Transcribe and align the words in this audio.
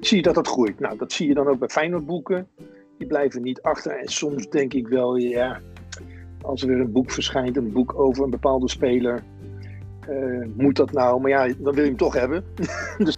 zie 0.00 0.16
je 0.16 0.22
dat 0.22 0.34
dat 0.34 0.48
groeit. 0.48 0.80
Nou, 0.80 0.96
dat 0.96 1.12
zie 1.12 1.28
je 1.28 1.34
dan 1.34 1.48
ook 1.48 1.58
bij 1.58 1.68
Feyenoord 1.68 2.06
boeken. 2.06 2.48
Die 2.98 3.06
blijven 3.06 3.42
niet 3.42 3.62
achter. 3.62 3.98
En 3.98 4.08
soms 4.08 4.48
denk 4.48 4.74
ik 4.74 4.88
wel, 4.88 5.16
ja, 5.16 5.60
als 6.42 6.62
er 6.62 6.68
weer 6.68 6.80
een 6.80 6.92
boek 6.92 7.10
verschijnt, 7.10 7.56
een 7.56 7.72
boek 7.72 7.98
over 7.98 8.24
een 8.24 8.30
bepaalde 8.30 8.68
speler, 8.68 9.22
uh, 10.10 10.46
moet 10.56 10.76
dat 10.76 10.92
nou? 10.92 11.20
Maar 11.20 11.30
ja, 11.30 11.46
dan 11.58 11.74
wil 11.74 11.82
je 11.82 11.88
hem 11.88 11.96
toch 11.96 12.14
hebben. 12.14 12.44
dus... 12.98 13.16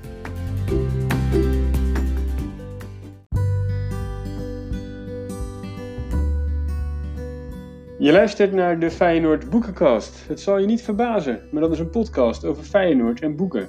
Je 7.98 8.12
luistert 8.12 8.52
naar 8.52 8.78
de 8.78 8.90
Feyenoord 8.90 9.50
Boekencast. 9.50 10.28
Het 10.28 10.40
zal 10.40 10.58
je 10.58 10.66
niet 10.66 10.82
verbazen, 10.82 11.40
maar 11.50 11.62
dat 11.62 11.72
is 11.72 11.78
een 11.78 11.90
podcast 11.90 12.44
over 12.44 12.62
Feyenoord 12.62 13.20
en 13.20 13.36
boeken. 13.36 13.68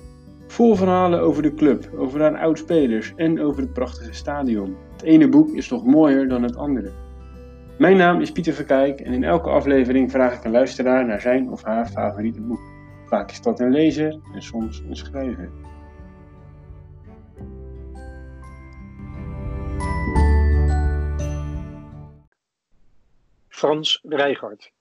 Vol 0.54 0.76
verhalen 0.76 1.20
over 1.20 1.42
de 1.42 1.54
club, 1.54 1.90
over 1.98 2.22
haar 2.22 2.38
oud-spelers 2.38 3.14
en 3.16 3.42
over 3.42 3.62
het 3.62 3.74
prachtige 3.74 4.14
stadion. 4.14 4.78
Het 4.92 5.02
ene 5.02 5.30
boek 5.30 5.50
is 5.50 5.70
nog 5.70 5.86
mooier 5.86 6.28
dan 6.28 6.44
het 6.44 6.56
andere. 6.56 6.92
Mijn 7.78 7.98
naam 7.98 8.22
is 8.22 8.32
Pieter 8.32 8.54
Verkijk 8.54 9.00
en 9.00 9.14
in 9.14 9.24
elke 9.24 9.50
aflevering 9.50 10.12
vraag 10.12 10.38
ik 10.38 10.44
een 10.44 10.52
luisteraar 10.52 11.06
naar 11.06 11.22
zijn 11.22 11.50
of 11.50 11.64
haar 11.64 11.88
favoriete 11.88 12.42
boek. 12.42 12.60
Vaak 13.06 13.32
is 13.32 13.42
dat 13.42 13.60
een 13.60 13.72
lezer 13.72 14.20
en 14.34 14.42
soms 14.42 14.84
een 14.90 14.96
schrijver. 14.96 15.50
Frans 23.48 24.00
Rijgaard. 24.04 24.72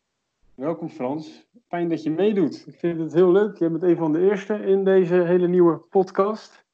Welkom 0.62 0.88
Frans, 0.88 1.46
fijn 1.68 1.88
dat 1.88 2.02
je 2.02 2.10
meedoet. 2.10 2.66
Ik 2.66 2.78
vind 2.78 2.98
het 2.98 3.12
heel 3.12 3.32
leuk. 3.32 3.58
Je 3.58 3.70
bent 3.70 3.82
een 3.82 3.96
van 3.96 4.12
de 4.12 4.20
eerste 4.20 4.54
in 4.54 4.84
deze 4.84 5.14
hele 5.14 5.48
nieuwe 5.48 5.76
podcast. 5.76 6.64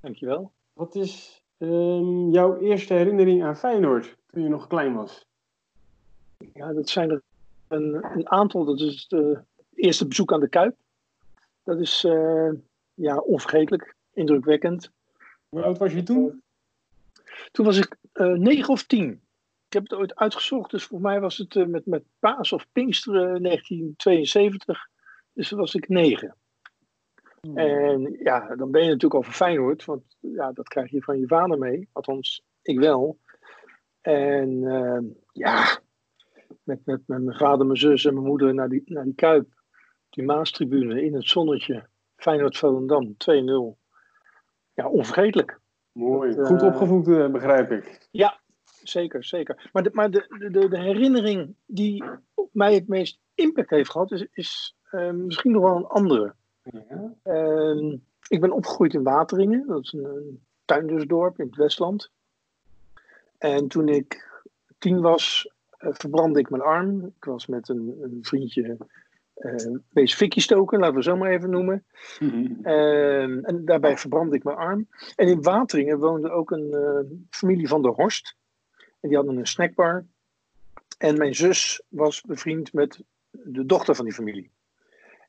Dankjewel. 0.00 0.52
Wat 0.72 0.94
is 0.94 1.42
um, 1.58 2.30
jouw 2.30 2.58
eerste 2.58 2.94
herinnering 2.94 3.44
aan 3.44 3.56
Feyenoord 3.56 4.16
toen 4.26 4.42
je 4.42 4.48
nog 4.48 4.66
klein 4.66 4.94
was? 4.94 5.26
Ja, 6.54 6.72
dat 6.72 6.88
zijn 6.88 7.10
er 7.10 7.22
een, 7.68 8.04
een 8.14 8.30
aantal. 8.30 8.64
Dat 8.64 8.80
is 8.80 9.06
het 9.08 9.38
eerste 9.74 10.06
bezoek 10.06 10.32
aan 10.32 10.40
de 10.40 10.48
Kuip. 10.48 10.76
Dat 11.62 11.80
is 11.80 12.04
uh, 12.04 12.52
ja, 12.94 13.16
onvergetelijk, 13.16 13.94
indrukwekkend. 14.12 14.90
Hoe 15.48 15.62
oud 15.62 15.78
was 15.78 15.92
je 15.92 16.02
toen? 16.02 16.42
Toen 17.52 17.64
was 17.64 17.78
ik 17.78 17.96
uh, 18.14 18.32
negen 18.32 18.72
of 18.72 18.82
tien. 18.82 19.20
Ik 19.70 19.76
heb 19.76 19.90
het 19.90 19.98
ooit 19.98 20.14
uitgezocht, 20.14 20.70
dus 20.70 20.84
voor 20.84 21.00
mij 21.00 21.20
was 21.20 21.36
het 21.36 21.54
uh, 21.54 21.66
met, 21.66 21.86
met 21.86 22.04
Paas 22.18 22.52
of 22.52 22.66
Pinksteren 22.72 23.42
1972. 23.42 24.88
Dus 25.32 25.48
toen 25.48 25.58
was 25.58 25.74
ik 25.74 25.88
negen. 25.88 26.36
Hmm. 27.40 27.56
En 27.56 28.16
ja, 28.22 28.56
dan 28.56 28.70
ben 28.70 28.82
je 28.82 28.86
natuurlijk 28.86 29.14
over 29.14 29.32
Feyenoord, 29.32 29.84
want 29.84 30.02
ja, 30.20 30.52
dat 30.52 30.68
krijg 30.68 30.90
je 30.90 31.02
van 31.02 31.18
je 31.18 31.26
vader 31.26 31.58
mee. 31.58 31.88
Althans, 31.92 32.44
ik 32.62 32.78
wel. 32.78 33.18
En 34.00 34.48
uh, 34.50 34.98
ja, 35.32 35.78
met, 36.62 36.86
met, 36.86 37.00
met 37.06 37.22
mijn 37.22 37.36
vader, 37.36 37.66
mijn 37.66 37.78
zus 37.78 38.04
en 38.04 38.14
mijn 38.14 38.26
moeder 38.26 38.54
naar 38.54 38.68
die, 38.68 38.82
naar 38.84 39.04
die 39.04 39.14
Kuip. 39.14 39.48
Die 40.08 40.24
Maastribune 40.24 41.02
in 41.02 41.14
het 41.14 41.28
zonnetje. 41.28 41.88
Feyenoord 42.16 42.56
Volendam 42.56 43.12
2-0. 43.12 43.16
Ja, 44.74 44.88
onvergetelijk. 44.88 45.60
Mooi. 45.92 46.34
Dat, 46.34 46.46
Goed 46.46 46.62
uh, 46.62 46.68
opgevoed, 46.68 47.32
begrijp 47.32 47.70
ik. 47.70 48.08
Ja, 48.10 48.39
zeker, 48.82 49.24
zeker. 49.24 49.68
Maar, 49.72 49.82
de, 49.82 49.90
maar 49.92 50.10
de, 50.10 50.48
de, 50.52 50.68
de 50.68 50.78
herinnering 50.78 51.54
die 51.66 52.04
op 52.34 52.48
mij 52.52 52.74
het 52.74 52.88
meest 52.88 53.18
impact 53.34 53.70
heeft 53.70 53.90
gehad, 53.90 54.12
is, 54.12 54.26
is 54.32 54.76
uh, 54.92 55.10
misschien 55.10 55.52
nog 55.52 55.62
wel 55.62 55.76
een 55.76 55.86
andere. 55.86 56.34
Ja. 56.62 57.14
Uh, 57.24 57.98
ik 58.28 58.40
ben 58.40 58.52
opgegroeid 58.52 58.94
in 58.94 59.02
Wateringen, 59.02 59.66
dat 59.66 59.82
is 59.82 59.92
een, 59.92 60.04
een 60.04 60.40
tuindersdorp 60.64 61.38
in 61.38 61.46
het 61.46 61.56
Westland. 61.56 62.10
En 63.38 63.68
toen 63.68 63.88
ik 63.88 64.28
tien 64.78 65.00
was, 65.00 65.52
uh, 65.78 65.90
verbrandde 65.92 66.40
ik 66.40 66.50
mijn 66.50 66.62
arm. 66.62 67.04
Ik 67.04 67.24
was 67.24 67.46
met 67.46 67.68
een, 67.68 67.98
een 68.00 68.18
vriendje 68.20 68.76
uh, 69.36 69.76
wees 69.90 70.14
fikkie 70.14 70.42
stoken, 70.42 70.78
laten 70.78 70.94
we 70.94 71.02
zo 71.02 71.16
maar 71.16 71.30
even 71.30 71.50
noemen. 71.50 71.84
Uh, 72.20 73.22
en 73.22 73.62
daarbij 73.64 73.98
verbrandde 73.98 74.36
ik 74.36 74.44
mijn 74.44 74.56
arm. 74.56 74.88
En 75.16 75.28
in 75.28 75.42
Wateringen 75.42 75.98
woonde 75.98 76.30
ook 76.30 76.50
een 76.50 76.70
uh, 76.70 77.18
familie 77.30 77.68
van 77.68 77.82
der 77.82 77.92
Horst. 77.92 78.36
En 79.00 79.08
die 79.08 79.16
hadden 79.16 79.36
een 79.36 79.46
snackbar. 79.46 80.06
En 80.98 81.18
mijn 81.18 81.34
zus 81.34 81.82
was 81.88 82.22
bevriend 82.22 82.72
met 82.72 83.02
de 83.30 83.66
dochter 83.66 83.94
van 83.94 84.04
die 84.04 84.14
familie. 84.14 84.50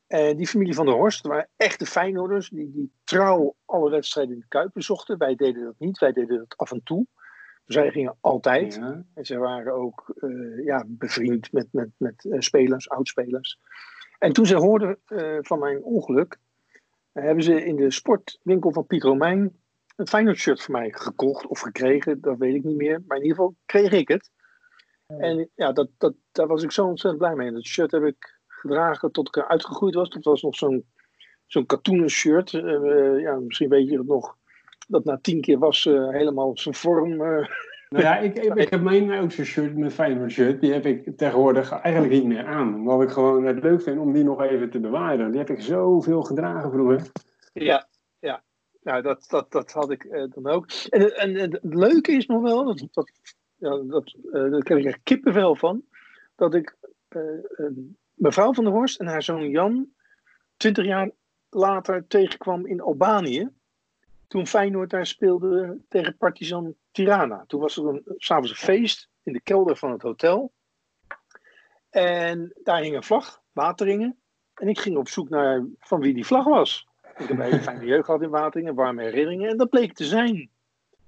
En 0.07 0.37
die 0.37 0.47
familie 0.47 0.73
van 0.73 0.85
der 0.85 0.95
Horst 0.95 1.27
waren 1.27 1.47
echte 1.57 1.85
Feyenoorders 1.85 2.49
die, 2.49 2.71
die 2.71 2.91
trouw 3.03 3.55
alle 3.65 3.89
wedstrijden 3.89 4.33
in 4.33 4.39
de 4.39 4.45
Kuip 4.47 4.69
bezochten. 4.73 5.17
Wij 5.17 5.35
deden 5.35 5.63
dat 5.63 5.75
niet, 5.77 5.99
wij 5.99 6.11
deden 6.11 6.37
dat 6.37 6.57
af 6.57 6.71
en 6.71 6.83
toe. 6.83 7.05
Zij 7.65 7.91
gingen 7.91 8.17
altijd. 8.19 8.75
Ja. 8.75 9.03
En 9.13 9.25
ze 9.25 9.37
waren 9.37 9.73
ook 9.73 10.13
uh, 10.15 10.65
ja, 10.65 10.83
bevriend 10.87 11.51
met, 11.51 11.67
met, 11.71 11.89
met 11.97 12.23
uh, 12.23 12.39
spelers, 12.39 12.89
oudspelers. 12.89 13.59
En 14.19 14.33
toen 14.33 14.45
ze 14.45 14.55
hoorden 14.55 14.97
uh, 15.07 15.37
van 15.41 15.59
mijn 15.59 15.83
ongeluk, 15.83 16.37
hebben 17.11 17.43
ze 17.43 17.65
in 17.65 17.75
de 17.75 17.91
sportwinkel 17.91 18.71
van 18.71 18.85
Piet 18.85 19.03
Romein 19.03 19.60
een 20.01 20.07
Feyenoord 20.07 20.37
shirt 20.37 20.61
voor 20.61 20.73
mij 20.73 20.91
gekocht 20.91 21.47
of 21.47 21.59
gekregen, 21.59 22.21
dat 22.21 22.37
weet 22.37 22.55
ik 22.55 22.63
niet 22.63 22.77
meer. 22.77 23.03
Maar 23.07 23.17
in 23.17 23.23
ieder 23.23 23.37
geval 23.37 23.55
kreeg 23.65 23.91
ik 23.91 24.07
het. 24.07 24.31
En 25.07 25.49
ja, 25.55 25.71
dat, 25.71 25.89
dat, 25.97 26.13
daar 26.31 26.47
was 26.47 26.63
ik 26.63 26.71
zo 26.71 26.85
ontzettend 26.85 27.23
blij 27.23 27.35
mee. 27.35 27.51
Dat 27.51 27.65
shirt 27.65 27.91
heb 27.91 28.03
ik 28.03 28.39
gedragen 28.47 29.11
tot 29.11 29.27
ik 29.27 29.43
uitgegroeid 29.43 29.95
was. 29.95 30.09
Dat 30.09 30.23
was 30.23 30.41
nog 30.41 30.55
zo'n 30.55 30.85
zo'n 31.45 31.65
katoenen 31.65 32.09
shirt. 32.09 32.53
Uh, 32.53 33.19
ja, 33.19 33.35
misschien 33.35 33.69
weet 33.69 33.89
je 33.89 33.97
het 33.97 34.07
nog. 34.07 34.37
Dat 34.87 35.05
na 35.05 35.19
tien 35.21 35.41
keer 35.41 35.59
was 35.59 35.85
uh, 35.85 36.09
helemaal 36.09 36.57
zijn 36.57 36.75
vorm. 36.75 37.11
Uh, 37.11 37.47
nou 37.89 38.03
ja, 38.03 38.17
ik, 38.17 38.39
ik, 38.39 38.53
ik 38.53 38.69
heb 38.69 38.81
mijn 38.81 39.11
oudste 39.11 39.45
shirt, 39.45 39.77
mijn 39.77 39.91
Feyenoord 39.91 40.31
shirt, 40.31 40.61
die 40.61 40.73
heb 40.73 40.85
ik 40.85 41.17
tegenwoordig 41.17 41.71
eigenlijk 41.71 42.13
niet 42.13 42.25
meer 42.25 42.45
aan. 42.45 42.75
Omdat 42.75 43.01
ik 43.01 43.09
gewoon 43.09 43.45
het 43.45 43.63
leuk 43.63 43.81
vind 43.81 43.99
om 43.99 44.13
die 44.13 44.23
nog 44.23 44.41
even 44.41 44.69
te 44.69 44.79
bewaren. 44.79 45.29
Die 45.29 45.39
heb 45.39 45.49
ik 45.49 45.61
zoveel 45.61 46.21
gedragen 46.21 46.71
vroeger. 46.71 47.01
Ja. 47.53 47.89
Nou, 48.81 49.01
dat, 49.01 49.25
dat, 49.27 49.51
dat 49.51 49.71
had 49.71 49.91
ik 49.91 50.03
uh, 50.03 50.23
dan 50.29 50.47
ook. 50.47 50.71
En, 50.71 51.15
en, 51.15 51.35
en, 51.37 51.51
het 51.51 51.59
leuke 51.63 52.11
is 52.11 52.25
nog 52.25 52.41
wel, 52.41 52.65
dat, 52.65 52.87
dat, 52.91 53.11
ja, 53.55 53.77
dat, 53.77 54.15
daar 54.31 54.63
krijg 54.63 54.81
ik 54.81 54.85
echt 54.85 54.99
kippenvel 55.03 55.55
van, 55.55 55.83
dat 56.35 56.53
ik 56.53 56.75
uh, 57.09 57.67
mevrouw 58.13 58.53
van 58.53 58.63
der 58.63 58.73
Horst 58.73 58.99
en 58.99 59.07
haar 59.07 59.23
zoon 59.23 59.49
Jan 59.49 59.93
twintig 60.57 60.85
jaar 60.85 61.11
later 61.49 62.07
tegenkwam 62.07 62.65
in 62.65 62.81
Albanië. 62.81 63.49
Toen 64.27 64.47
Feyenoord 64.47 64.89
daar 64.89 65.05
speelde 65.05 65.79
tegen 65.87 66.17
Partizan 66.17 66.75
Tirana. 66.91 67.43
Toen 67.47 67.59
was 67.59 67.77
er 67.77 67.85
een, 67.85 68.01
s'avonds 68.17 68.49
een 68.49 68.55
feest 68.55 69.09
in 69.23 69.33
de 69.33 69.41
kelder 69.41 69.75
van 69.75 69.91
het 69.91 70.01
hotel. 70.01 70.53
En 71.89 72.53
daar 72.63 72.81
hing 72.81 72.95
een 72.95 73.03
vlag, 73.03 73.41
Wateringen. 73.51 74.19
En 74.53 74.67
ik 74.67 74.79
ging 74.79 74.97
op 74.97 75.07
zoek 75.07 75.29
naar 75.29 75.65
van 75.79 75.99
wie 75.99 76.13
die 76.13 76.25
vlag 76.25 76.45
was. 76.45 76.87
Ik 77.17 77.27
heb 77.27 77.29
een 77.29 77.41
hele 77.41 77.59
fijne 77.59 77.85
jeugd 77.85 78.05
gehad 78.05 78.21
in 78.21 78.29
Wateringen, 78.29 78.75
warme 78.75 79.03
herinneringen. 79.03 79.49
En 79.49 79.57
dat 79.57 79.69
bleek 79.69 79.93
te 79.93 80.03
zijn 80.03 80.49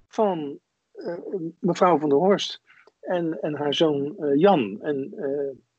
van 0.08 0.58
uh, 0.94 1.16
mevrouw 1.58 1.98
van 1.98 2.08
der 2.08 2.18
Horst 2.18 2.60
en, 3.00 3.40
en 3.40 3.54
haar 3.54 3.74
zoon 3.74 4.16
uh, 4.18 4.40
Jan. 4.40 4.78
En 4.82 5.12
uh, 5.16 5.26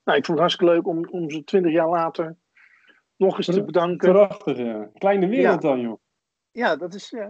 nou, 0.04 0.18
ik 0.18 0.26
vond 0.26 0.28
het 0.28 0.40
hartstikke 0.40 0.74
leuk 0.74 0.88
om, 0.88 1.08
om 1.10 1.30
ze 1.30 1.44
twintig 1.44 1.72
jaar 1.72 1.90
later 1.90 2.36
nog 3.16 3.38
eens 3.38 3.46
te 3.46 3.64
bedanken. 3.64 4.12
Prachtig, 4.12 4.58
ja. 4.58 4.90
Kleine 4.98 5.28
wereld 5.28 5.62
ja. 5.62 5.70
dan, 5.70 5.80
joh. 5.80 6.00
Ja, 6.52 6.76
dat 6.76 6.94
is, 6.94 7.12
uh, 7.12 7.22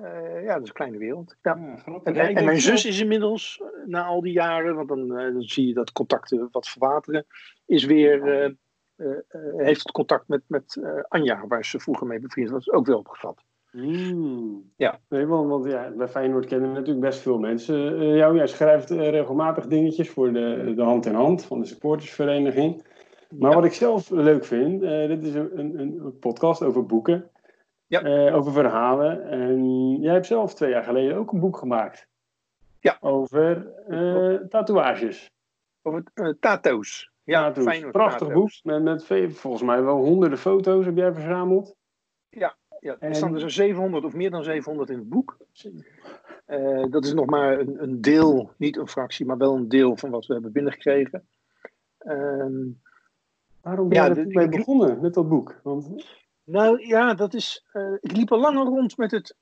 ja, 0.44 0.54
dat 0.54 0.62
is 0.62 0.68
een 0.68 0.74
kleine 0.74 0.98
wereld. 0.98 1.36
Ja. 1.42 1.82
ja 2.04 2.30
en, 2.30 2.46
mijn 2.46 2.62
zus 2.62 2.86
is 2.86 3.00
inmiddels, 3.00 3.62
na 3.86 4.04
al 4.04 4.22
die 4.22 4.34
jaren, 4.34 4.76
want 4.76 4.88
dan, 4.88 5.08
dan 5.08 5.42
zie 5.42 5.68
je 5.68 5.74
dat 5.74 5.92
contacten 5.92 6.48
wat 6.52 6.68
verwateren, 6.68 7.26
is 7.66 7.86
weer 7.86 8.44
uh, 8.44 8.52
heeft 9.58 9.84
het 9.84 9.92
contact 9.92 10.28
met, 10.28 10.42
met 10.48 10.76
uh, 10.80 11.04
Anja, 11.08 11.48
waar 11.48 11.66
ze 11.66 11.80
vroeger 11.80 12.08
mee 12.08 12.20
bevriend 12.20 12.50
was, 12.50 12.72
ook 12.72 12.86
wel 12.86 12.98
opgevat. 12.98 13.44
Mm. 13.72 14.72
Ja. 14.76 15.00
Nee, 15.10 15.26
want, 15.26 15.50
want 15.50 15.66
ja, 15.66 15.90
bij 15.90 16.08
Feyenoord 16.08 16.46
kennen 16.46 16.72
natuurlijk 16.72 17.00
best 17.00 17.20
veel 17.20 17.40
mensen 17.40 18.02
uh, 18.02 18.16
jou. 18.16 18.36
Jij 18.36 18.48
schrijft 18.48 18.90
regelmatig 18.90 19.68
dingetjes 19.68 20.10
voor 20.10 20.34
de, 20.34 20.74
de 20.76 20.82
Hand 20.82 21.06
in 21.06 21.14
Hand 21.14 21.46
van 21.46 21.60
de 21.60 21.66
supportersvereniging. 21.66 22.84
Maar 23.30 23.50
ja. 23.50 23.56
wat 23.56 23.66
ik 23.66 23.74
zelf 23.74 24.10
leuk 24.10 24.46
vind, 24.46 24.82
dit 24.82 25.24
is 25.24 25.34
een, 25.34 25.60
een, 25.60 25.80
een, 25.80 26.20
podcast 26.20 26.64
over 26.64 26.86
boeken, 26.86 27.30
ja. 27.88 28.32
over 28.32 28.52
verhalen. 28.52 29.30
En 29.30 29.96
jij 30.00 30.14
hebt 30.14 30.26
zelf 30.26 30.54
twee 30.54 30.70
jaar 30.70 30.84
geleden 30.84 31.18
ook 31.18 31.32
een 31.32 31.40
boek 31.40 31.58
gemaakt. 31.58 32.08
Ja. 32.80 32.98
Over 33.00 33.72
tatoeages. 34.50 35.32
Over 35.82 36.04
tato's. 36.40 37.14
Ja, 37.26 37.46
ja 37.46 37.54
fijn. 37.54 37.92
Prachtig 37.92 38.32
boek. 38.32 38.50
Met, 38.64 38.84
met 38.84 39.06
volgens 39.34 39.64
mij 39.64 39.84
wel 39.84 39.98
honderden 39.98 40.38
foto's 40.38 40.86
heb 40.86 40.98
jij 40.98 41.14
verzameld. 41.14 41.76
Ja, 42.30 42.56
ja 42.80 42.96
er 43.00 43.16
staan 43.16 43.34
er 43.34 43.40
zo'n 43.40 43.50
700 43.50 44.06
of 44.06 44.14
meer 44.14 44.30
dan 44.32 44.44
700 44.44 44.90
in 44.90 44.98
het 44.98 45.10
boek. 45.10 45.38
Uh, 46.48 46.86
dat 46.90 47.06
is 47.06 47.14
nog 47.14 47.26
maar 47.26 47.60
een, 47.60 47.84
een, 47.84 48.02
deel, 48.02 48.52
niet 48.58 48.78
een 48.78 48.88
fractie, 48.88 49.26
maar 49.26 49.38
wel 49.38 49.56
een 49.56 49.70
deel 49.70 49.98
van 49.98 50.10
wat 50.10 50.26
we 50.26 50.34
hebben 50.34 50.52
binnengekregen. 50.52 51.28
Uh, 52.00 52.46
Waarom 53.62 53.90
ben 53.90 54.04
je 54.04 54.10
ja, 54.10 54.16
er 54.16 54.28
mee 54.28 54.50
begonnen 54.50 55.02
met 55.02 55.14
dat 55.14 55.30
boek? 55.30 55.60
Want... 55.64 56.06
Nou 56.44 56.88
ja, 56.88 57.14
dat 57.14 57.34
is. 57.34 57.66
Uh, 57.74 57.94
ik 58.00 58.12
liep 58.12 58.32
al 58.32 58.40
langer 58.40 58.66
rond 58.66 58.98
met 58.98 59.12
het 59.12 59.36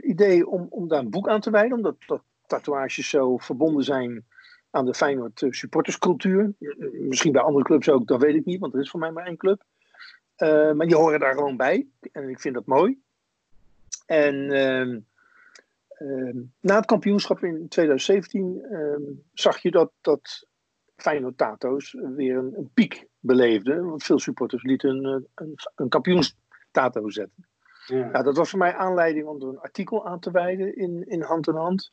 idee 0.00 0.48
om, 0.48 0.66
om 0.70 0.88
daar 0.88 0.98
een 0.98 1.10
boek 1.10 1.28
aan 1.28 1.40
te 1.40 1.50
wijden, 1.50 1.76
omdat 1.76 1.96
dat 2.06 2.22
tatoeages 2.46 3.08
zo 3.08 3.36
verbonden 3.36 3.84
zijn 3.84 4.24
aan 4.70 4.84
de 4.84 4.94
Feyenoord 4.94 5.46
supporterscultuur. 5.48 6.52
Misschien 6.92 7.32
bij 7.32 7.42
andere 7.42 7.64
clubs 7.64 7.88
ook, 7.88 8.06
dat 8.06 8.20
weet 8.20 8.34
ik 8.34 8.44
niet, 8.44 8.60
want 8.60 8.74
er 8.74 8.80
is 8.80 8.90
voor 8.90 9.00
mij 9.00 9.10
maar 9.10 9.26
één 9.26 9.36
club. 9.36 9.62
maar 10.74 10.86
die 10.86 10.96
horen 10.96 11.20
daar 11.20 11.34
gewoon 11.34 11.56
bij 11.56 11.86
en 12.12 12.28
ik 12.28 12.40
vind 12.40 12.54
dat 12.54 12.66
mooi. 12.66 12.98
En 14.06 14.50
ehm, 14.50 14.98
ehm, 15.88 16.38
na 16.60 16.76
het 16.76 16.86
kampioenschap 16.86 17.44
in 17.44 17.68
2017 17.68 18.64
ehm, 18.70 19.02
zag 19.32 19.58
je 19.58 19.70
dat, 19.70 19.92
dat 20.00 20.46
Feyenoord 20.96 21.38
Tato's 21.38 21.96
weer 22.14 22.36
een, 22.36 22.52
een 22.56 22.70
piek 22.74 23.06
beleefde. 23.18 23.80
Want 23.82 24.02
veel 24.02 24.18
supporters 24.18 24.62
lieten 24.62 25.04
een, 25.04 25.26
een, 25.34 25.54
een 25.74 25.88
kampioenstato 25.88 27.10
zetten. 27.10 27.48
Ja. 27.86 28.10
Nou, 28.10 28.24
dat 28.24 28.36
was 28.36 28.50
voor 28.50 28.58
mij 28.58 28.74
aanleiding 28.74 29.26
om 29.26 29.42
er 29.42 29.48
een 29.48 29.60
artikel 29.60 30.06
aan 30.06 30.20
te 30.20 30.30
wijden 30.30 30.76
in, 30.76 31.04
in 31.08 31.22
Hand 31.22 31.48
in 31.48 31.54
Hand. 31.54 31.92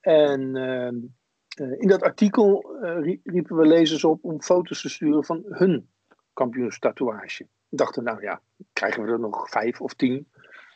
En 0.00 0.56
uh, 0.56 1.10
in 1.56 1.88
dat 1.88 2.02
artikel 2.02 2.76
uh, 2.82 3.16
riepen 3.24 3.56
we 3.56 3.66
lezers 3.66 4.04
op 4.04 4.24
om 4.24 4.42
foto's 4.42 4.80
te 4.80 4.88
sturen 4.88 5.24
van 5.24 5.44
hun 5.48 5.88
kampioenstatoeage. 6.32 7.46
We 7.68 7.76
dachten, 7.76 8.04
nou 8.04 8.22
ja, 8.22 8.40
krijgen 8.72 9.04
we 9.04 9.12
er 9.12 9.20
nog 9.20 9.48
vijf 9.48 9.80
of 9.80 9.94
tien? 9.94 10.28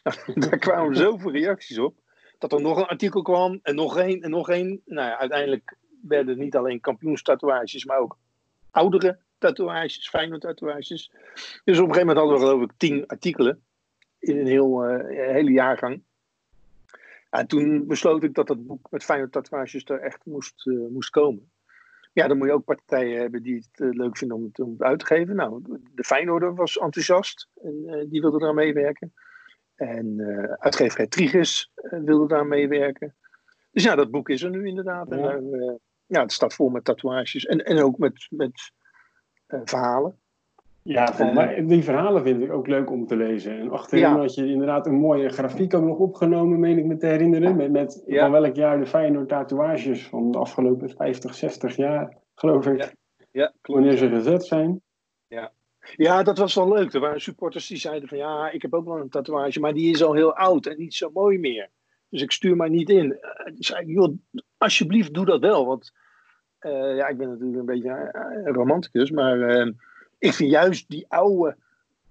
Daar 0.35 0.59
kwamen 0.59 0.97
zoveel 0.97 1.31
reacties 1.31 1.79
op. 1.79 1.99
Dat 2.39 2.53
er 2.53 2.61
nog 2.61 2.77
een 2.77 2.87
artikel 2.87 3.23
kwam 3.23 3.61
en 3.63 3.75
nog 3.75 3.99
één 3.99 4.21
en 4.21 4.31
nog 4.31 4.49
één. 4.49 4.83
Nou 4.85 5.09
ja, 5.09 5.19
uiteindelijk 5.19 5.77
werden 6.03 6.39
niet 6.39 6.57
alleen 6.57 6.81
kampioenstatoeages, 6.81 7.85
maar 7.85 7.99
ook 7.99 8.19
oudere 8.71 9.19
tatoeages, 9.39 10.09
fijne 10.09 10.39
tatoeages. 10.39 11.11
Dus 11.65 11.79
op 11.79 11.89
een 11.89 11.95
gegeven 11.95 11.99
moment 11.99 12.19
hadden 12.19 12.35
we 12.35 12.45
geloof 12.45 12.63
ik 12.63 12.73
tien 12.77 13.07
artikelen 13.07 13.63
in 14.19 14.39
een 14.39 14.47
heel, 14.47 14.91
uh, 14.91 15.09
hele 15.33 15.53
jaargang. 15.53 16.03
En 17.35 17.47
toen 17.47 17.87
besloot 17.87 18.23
ik 18.23 18.35
dat 18.35 18.47
dat 18.47 18.67
boek 18.67 18.91
met 18.91 19.05
fijne 19.05 19.29
tatoeages 19.29 19.85
er 19.85 20.01
echt 20.01 20.25
moest, 20.25 20.67
uh, 20.67 20.89
moest 20.89 21.11
komen. 21.11 21.53
Ja, 22.13 22.29
dan 22.29 22.39
moet 22.39 22.47
je 22.47 22.53
ook 22.53 22.65
partijen 22.65 23.21
hebben 23.21 23.43
die 23.43 23.55
het 23.55 23.81
uh, 23.81 23.91
leuk 23.91 24.17
vinden 24.17 24.37
om 24.37 24.45
het, 24.45 24.61
om 24.61 24.71
het, 24.71 24.83
uit 24.83 24.99
te 24.99 25.07
geven. 25.07 25.37
Nou, 25.37 25.63
de 25.95 26.05
Feyenoorder 26.05 26.55
was 26.55 26.79
enthousiast 26.79 27.49
en 27.55 28.07
die 28.11 28.21
wilde 28.21 28.41
eraan 28.41 28.55
meewerken. 28.55 29.13
En 29.75 30.21
uitgeverij 30.59 31.07
Trigus 31.07 31.73
wilde 31.91 32.27
daar 32.27 32.47
meewerken. 32.47 33.17
Dus 33.71 33.83
ja, 33.83 33.95
dat 33.95 34.11
boek 34.11 34.29
is 34.29 34.43
er 34.43 34.51
nu 34.51 34.67
inderdaad. 34.67 35.09
Ja. 35.09 35.35
En 35.35 35.81
ja, 36.07 36.21
het 36.21 36.33
staat 36.33 36.55
vol 36.55 36.69
met 36.69 36.85
tatoeages 36.85 37.45
en, 37.45 37.59
en 37.59 37.83
ook 37.83 37.99
met, 37.99 38.27
met 38.31 38.73
verhalen. 39.47 40.21
Ja, 40.87 41.15
van 41.15 41.35
mij, 41.35 41.67
die 41.67 41.85
verhalen 41.85 42.23
vind 42.23 42.43
ik 42.43 42.53
ook 42.53 42.67
leuk 42.67 42.91
om 42.91 43.07
te 43.07 43.17
lezen. 43.17 43.59
En 43.59 43.71
achterin 43.71 44.05
ja. 44.05 44.19
had 44.19 44.35
je 44.35 44.47
inderdaad 44.47 44.87
een 44.87 44.95
mooie 44.95 45.29
grafiek 45.29 45.75
ook 45.75 45.85
nog 45.85 45.99
opgenomen, 45.99 46.61
meen 46.61 46.79
ik 46.79 46.85
me 46.85 46.97
te 46.97 47.07
herinneren. 47.07 47.57
Met, 47.57 47.71
met 47.71 48.03
ja. 48.07 48.21
van 48.21 48.31
welk 48.41 48.55
jaar 48.55 48.79
de 48.79 48.87
Feyenoord 48.87 49.29
tatoeages 49.29 50.07
van 50.09 50.31
de 50.31 50.39
afgelopen 50.39 50.91
50, 50.91 51.35
60 51.35 51.77
jaar, 51.77 52.17
geloof 52.35 52.67
ik. 52.67 52.83
Ja. 52.83 52.91
Ja, 53.31 53.53
wanneer 53.63 53.97
ze 53.97 54.09
gezet 54.09 54.45
zijn. 54.45 54.83
Ja. 55.27 55.53
ja, 55.97 56.23
dat 56.23 56.39
was 56.39 56.55
wel 56.55 56.73
leuk. 56.73 56.93
Er 56.93 57.01
waren 57.01 57.21
supporters 57.21 57.67
die 57.67 57.77
zeiden 57.77 58.09
van 58.09 58.19
ja, 58.19 58.51
ik 58.51 58.63
heb 58.63 58.75
ook 58.75 58.85
wel 58.85 59.01
een 59.01 59.09
tatoeage, 59.09 59.61
maar 59.61 59.73
die 59.73 59.91
is 59.91 60.03
al 60.03 60.15
heel 60.15 60.37
oud 60.37 60.67
en 60.67 60.79
niet 60.79 60.95
zo 60.95 61.11
mooi 61.13 61.39
meer. 61.39 61.71
Dus 62.09 62.23
ik 62.23 62.33
stuur 62.33 62.57
maar 62.57 62.71
niet 62.71 62.89
in. 62.89 63.07
Uh, 63.07 63.55
zei, 63.59 63.87
joh, 63.87 64.17
alsjeblieft 64.59 65.15
doe 65.15 65.25
dat 65.25 65.41
wel. 65.41 65.67
Want 65.67 65.93
uh, 66.61 66.97
ja, 66.97 67.09
ik 67.09 67.17
ben 67.17 67.29
natuurlijk 67.29 67.59
een 67.59 67.65
beetje 67.65 68.09
een 68.45 68.55
romanticus, 68.55 69.11
maar 69.11 69.37
uh, 69.37 69.73
ik 70.25 70.33
vind 70.33 70.51
juist 70.51 70.89
die 70.89 71.05
oude 71.09 71.57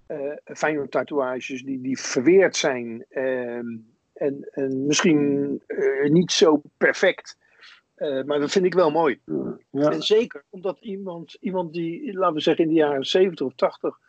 uh, 0.08 0.36
Feyenoord 0.44 0.92
tatoeages 0.92 1.64
die, 1.64 1.82
die 1.82 2.00
verweerd 2.00 2.56
zijn 2.56 3.06
ehm, 3.10 3.78
en, 4.14 4.50
en 4.52 4.86
misschien 4.86 5.62
niet 6.04 6.32
zo 6.32 6.62
perfect. 6.78 7.38
maar 7.98 8.40
dat 8.40 8.52
vind 8.52 8.66
ik 8.66 8.74
wel 8.74 8.92
mooi. 8.92 9.20
Ja. 9.70 9.92
En 9.92 10.02
zeker 10.02 10.44
omdat 10.50 10.80
iemand, 10.80 11.38
iemand 11.40 11.74
die, 11.74 12.14
laten 12.14 12.36
we 12.36 12.42
zeggen 12.42 12.64
in 12.64 12.70
de 12.70 12.78
jaren 12.78 13.06
70 13.06 13.46
of 13.46 13.56
80 13.56 14.00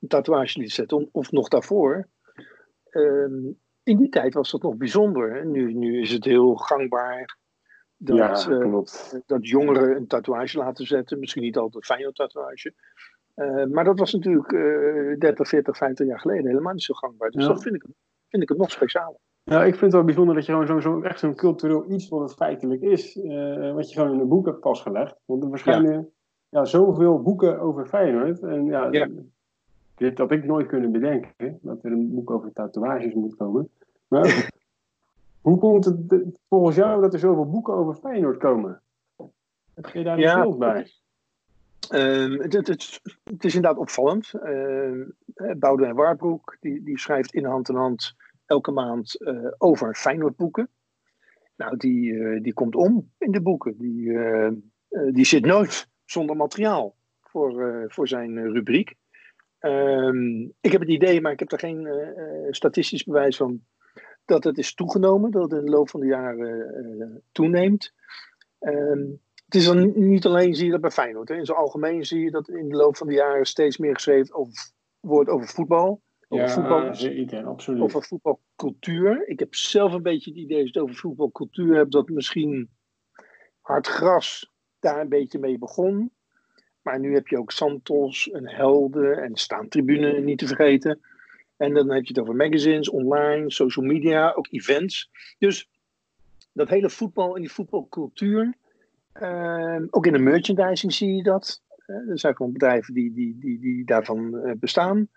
een 0.00 0.08
tatoeage 0.08 0.58
liet 0.58 0.72
zetten, 0.72 1.08
of 1.12 1.30
nog 1.30 1.48
daarvoor. 1.48 2.08
Ehm, 2.90 3.52
in 3.82 3.96
die 3.96 4.08
tijd 4.08 4.34
was 4.34 4.50
dat 4.50 4.62
nog 4.62 4.76
bijzonder. 4.76 5.46
Nu, 5.46 5.72
nu 5.72 6.00
is 6.00 6.12
het 6.12 6.24
heel 6.24 6.54
gangbaar 6.54 7.36
dat, 7.96 8.16
ja, 8.16 9.22
dat 9.26 9.48
jongeren 9.48 9.96
een 9.96 10.06
tatoeage 10.06 10.58
laten 10.58 10.86
zetten. 10.86 11.18
Misschien 11.18 11.42
niet 11.42 11.56
altijd 11.56 11.74
een 11.74 11.96
fijne 11.96 12.12
tatoeage. 12.12 12.74
Uh, 13.38 13.64
maar 13.64 13.84
dat 13.84 13.98
was 13.98 14.12
natuurlijk 14.12 14.52
uh, 14.52 15.18
30, 15.18 15.48
40, 15.48 15.76
50 15.76 16.06
jaar 16.06 16.20
geleden 16.20 16.46
helemaal 16.46 16.72
niet 16.72 16.82
zo 16.82 16.94
gangbaar. 16.94 17.30
Dus 17.30 17.42
ja. 17.42 17.48
dat 17.48 17.62
vind 17.62 17.74
ik, 17.74 17.84
vind 18.28 18.42
ik 18.42 18.48
het 18.48 18.58
nog 18.58 18.70
specialer. 18.70 19.18
Ja, 19.42 19.64
ik 19.64 19.70
vind 19.70 19.80
het 19.80 19.92
wel 19.92 20.04
bijzonder 20.04 20.34
dat 20.34 20.46
je 20.46 20.52
gewoon 20.52 20.66
zo'n 20.66 20.80
zo, 20.80 21.00
echt 21.00 21.18
zo'n 21.18 21.34
cultureel 21.34 21.90
iets 21.90 22.08
wat 22.08 22.20
het 22.20 22.34
feitelijk 22.34 22.82
is, 22.82 23.16
uh, 23.16 23.72
wat 23.72 23.90
je 23.90 23.98
gewoon 23.98 24.14
in 24.14 24.20
een 24.20 24.28
boek 24.28 24.46
hebt 24.46 24.62
vastgelegd. 24.62 25.16
Want 25.24 25.42
er 25.42 25.48
verschijnen 25.48 25.92
ja. 25.92 26.04
ja. 26.48 26.64
zoveel 26.64 27.22
boeken 27.22 27.60
over 27.60 27.86
Feyenoord. 27.86 28.42
En 28.42 28.64
ja, 28.64 28.88
ja. 28.90 29.08
dit 29.94 30.18
had 30.18 30.30
ik 30.30 30.44
nooit 30.44 30.66
kunnen 30.66 30.92
bedenken, 30.92 31.58
dat 31.62 31.84
er 31.84 31.92
een 31.92 32.14
boek 32.14 32.30
over 32.30 32.52
tatoeages 32.52 33.14
moet 33.14 33.36
komen. 33.36 33.70
Maar 34.08 34.50
hoe 35.46 35.58
komt 35.58 35.84
het 35.84 36.40
volgens 36.48 36.76
jou 36.76 37.00
dat 37.00 37.12
er 37.12 37.18
zoveel 37.18 37.50
boeken 37.50 37.74
over 37.74 37.94
Feyenoord 37.94 38.38
komen? 38.38 38.82
Heb 39.74 39.86
je 39.86 40.02
daar 40.02 40.18
ja, 40.18 40.36
een 40.36 40.40
beeld 40.42 40.58
bij? 40.58 40.90
Um, 41.92 42.40
het, 42.40 42.68
is 43.44 43.54
inderdaad 43.54 43.78
opvallend. 43.78 44.32
Uh, 44.34 45.02
Boudewijn 45.56 45.94
Warbroek 45.94 46.56
die, 46.60 46.82
die 46.82 46.98
schrijft 46.98 47.34
in 47.34 47.44
hand 47.44 47.68
in 47.68 47.74
hand 47.74 48.14
elke 48.46 48.70
maand 48.70 49.16
uh, 49.20 49.52
over 49.58 49.94
Feyenoordboeken. 49.94 50.68
Nou, 51.56 51.76
die, 51.76 52.12
uh, 52.12 52.42
die 52.42 52.52
komt 52.52 52.74
om 52.74 53.12
in 53.18 53.30
de 53.30 53.42
boeken. 53.42 53.78
Die, 53.78 54.18
die 55.12 55.24
zit 55.24 55.44
nooit 55.44 55.88
zonder 56.04 56.36
materiaal 56.36 56.96
voor, 57.20 57.84
voor 57.88 58.08
zijn 58.08 58.52
rubriek. 58.52 58.94
Um, 59.60 60.52
ik 60.60 60.72
heb 60.72 60.80
het 60.80 60.90
idee, 60.90 61.20
maar 61.20 61.32
ik 61.32 61.38
heb 61.38 61.52
er 61.52 61.58
geen 61.58 61.88
statistisch 62.50 63.04
bewijs 63.04 63.36
van, 63.36 63.64
dat 64.24 64.44
het 64.44 64.58
is 64.58 64.74
toegenomen, 64.74 65.30
dat 65.30 65.42
het 65.42 65.60
in 65.60 65.64
de 65.64 65.70
loop 65.70 65.90
van 65.90 66.00
de 66.00 66.06
jaren 66.06 67.22
toeneemt. 67.32 67.92
Um, 68.60 69.20
het 69.48 69.56
is 69.56 69.64
dan 69.64 69.92
niet 69.94 70.26
alleen, 70.26 70.54
zie 70.54 70.64
je 70.64 70.70
dat 70.70 70.80
bij 70.80 70.90
Feyenoord. 70.90 71.28
Hè. 71.28 71.34
In 71.34 71.44
zijn 71.44 71.58
algemeen 71.58 72.04
zie 72.04 72.20
je 72.20 72.30
dat 72.30 72.48
in 72.48 72.68
de 72.68 72.76
loop 72.76 72.96
van 72.96 73.06
de 73.06 73.12
jaren 73.12 73.46
steeds 73.46 73.78
meer 73.78 73.94
geschreven 73.94 74.34
over, 74.34 74.70
wordt 75.00 75.30
over 75.30 75.48
voetbal. 75.48 76.00
Over 76.28 76.46
ja, 76.46 76.52
voetbal, 76.52 76.94
zeker, 76.94 77.44
absoluut. 77.44 77.82
Over 77.82 78.02
voetbalcultuur. 78.02 79.28
Ik 79.28 79.38
heb 79.38 79.54
zelf 79.54 79.92
een 79.92 80.02
beetje 80.02 80.30
het 80.30 80.38
idee 80.38 80.58
dat 80.58 80.66
het 80.66 80.82
over 80.82 80.94
voetbalcultuur 80.94 81.76
hebt, 81.76 81.92
dat 81.92 82.08
misschien 82.08 82.68
hard 83.60 83.86
gras 83.86 84.52
daar 84.78 85.00
een 85.00 85.08
beetje 85.08 85.38
mee 85.38 85.58
begon. 85.58 86.10
Maar 86.82 87.00
nu 87.00 87.14
heb 87.14 87.26
je 87.26 87.38
ook 87.38 87.50
Santos 87.50 88.30
en 88.30 88.48
Helden 88.48 89.22
en 89.22 89.36
Staantribune 89.36 90.20
niet 90.20 90.38
te 90.38 90.46
vergeten. 90.46 91.00
En 91.56 91.74
dan 91.74 91.90
heb 91.90 92.04
je 92.04 92.08
het 92.08 92.22
over 92.22 92.36
magazines, 92.36 92.90
online, 92.90 93.50
social 93.50 93.84
media, 93.84 94.32
ook 94.32 94.46
events. 94.50 95.10
Dus 95.38 95.68
dat 96.52 96.68
hele 96.68 96.90
voetbal 96.90 97.34
en 97.34 97.40
die 97.40 97.52
voetbalcultuur 97.52 98.56
uh, 99.22 99.86
ook 99.90 100.06
in 100.06 100.12
de 100.12 100.18
merchandising 100.18 100.92
zie 100.92 101.14
je 101.14 101.22
dat. 101.22 101.62
Uh, 101.86 102.10
er 102.10 102.18
zijn 102.18 102.36
gewoon 102.36 102.52
bedrijven 102.52 102.94
die, 102.94 103.12
die, 103.12 103.38
die, 103.38 103.60
die 103.60 103.84
daarvan 103.84 104.34
uh, 104.34 104.52
bestaan. 104.56 105.08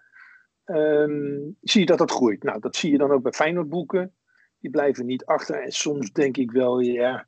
Um, 0.65 1.58
zie 1.62 1.79
je 1.79 1.86
dat 1.86 1.98
dat 1.98 2.12
groeit. 2.12 2.43
Nou, 2.43 2.60
dat 2.60 2.75
zie 2.75 2.91
je 2.91 2.98
dan 2.98 3.12
ook 3.12 3.24
bij 3.24 3.31
Feyenoordboeken. 3.31 4.13
Die 4.60 4.72
blijven 4.72 5.05
niet 5.05 5.25
achter. 5.25 5.63
En 5.63 5.72
soms 5.72 6.12
denk 6.12 6.38
ik 6.38 6.51
wel, 6.51 6.79
ja, 6.79 7.27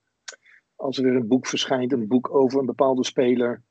als 0.76 0.98
er 0.98 1.04
weer 1.04 1.16
een 1.16 1.28
boek 1.28 1.48
verschijnt, 1.48 1.92
een 1.92 2.08
boek 2.08 2.36
over 2.36 2.60
een 2.60 2.66
bepaalde 2.66 3.06
speler. 3.06 3.64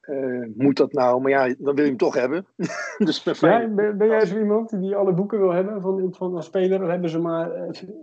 Uh, 0.00 0.46
moet 0.54 0.76
dat 0.76 0.92
nou? 0.92 1.20
Maar 1.20 1.30
ja, 1.30 1.54
dan 1.58 1.74
wil 1.74 1.84
je 1.84 1.90
hem 1.90 1.96
toch 1.96 2.14
hebben. 2.14 2.46
dus 2.98 3.22
ja, 3.22 3.68
ben, 3.68 3.96
ben, 3.98 4.08
jij 4.08 4.26
zo 4.26 4.38
iemand 4.38 4.80
die 4.80 4.96
alle 4.96 5.14
boeken 5.14 5.38
wil 5.38 5.52
hebben 5.52 5.80
van, 5.80 6.14
van 6.14 6.36
een 6.36 6.42
speler? 6.42 6.78
Dan 6.78 6.90
hebben 6.90 7.10
ze 7.10 7.18
maar 7.18 7.50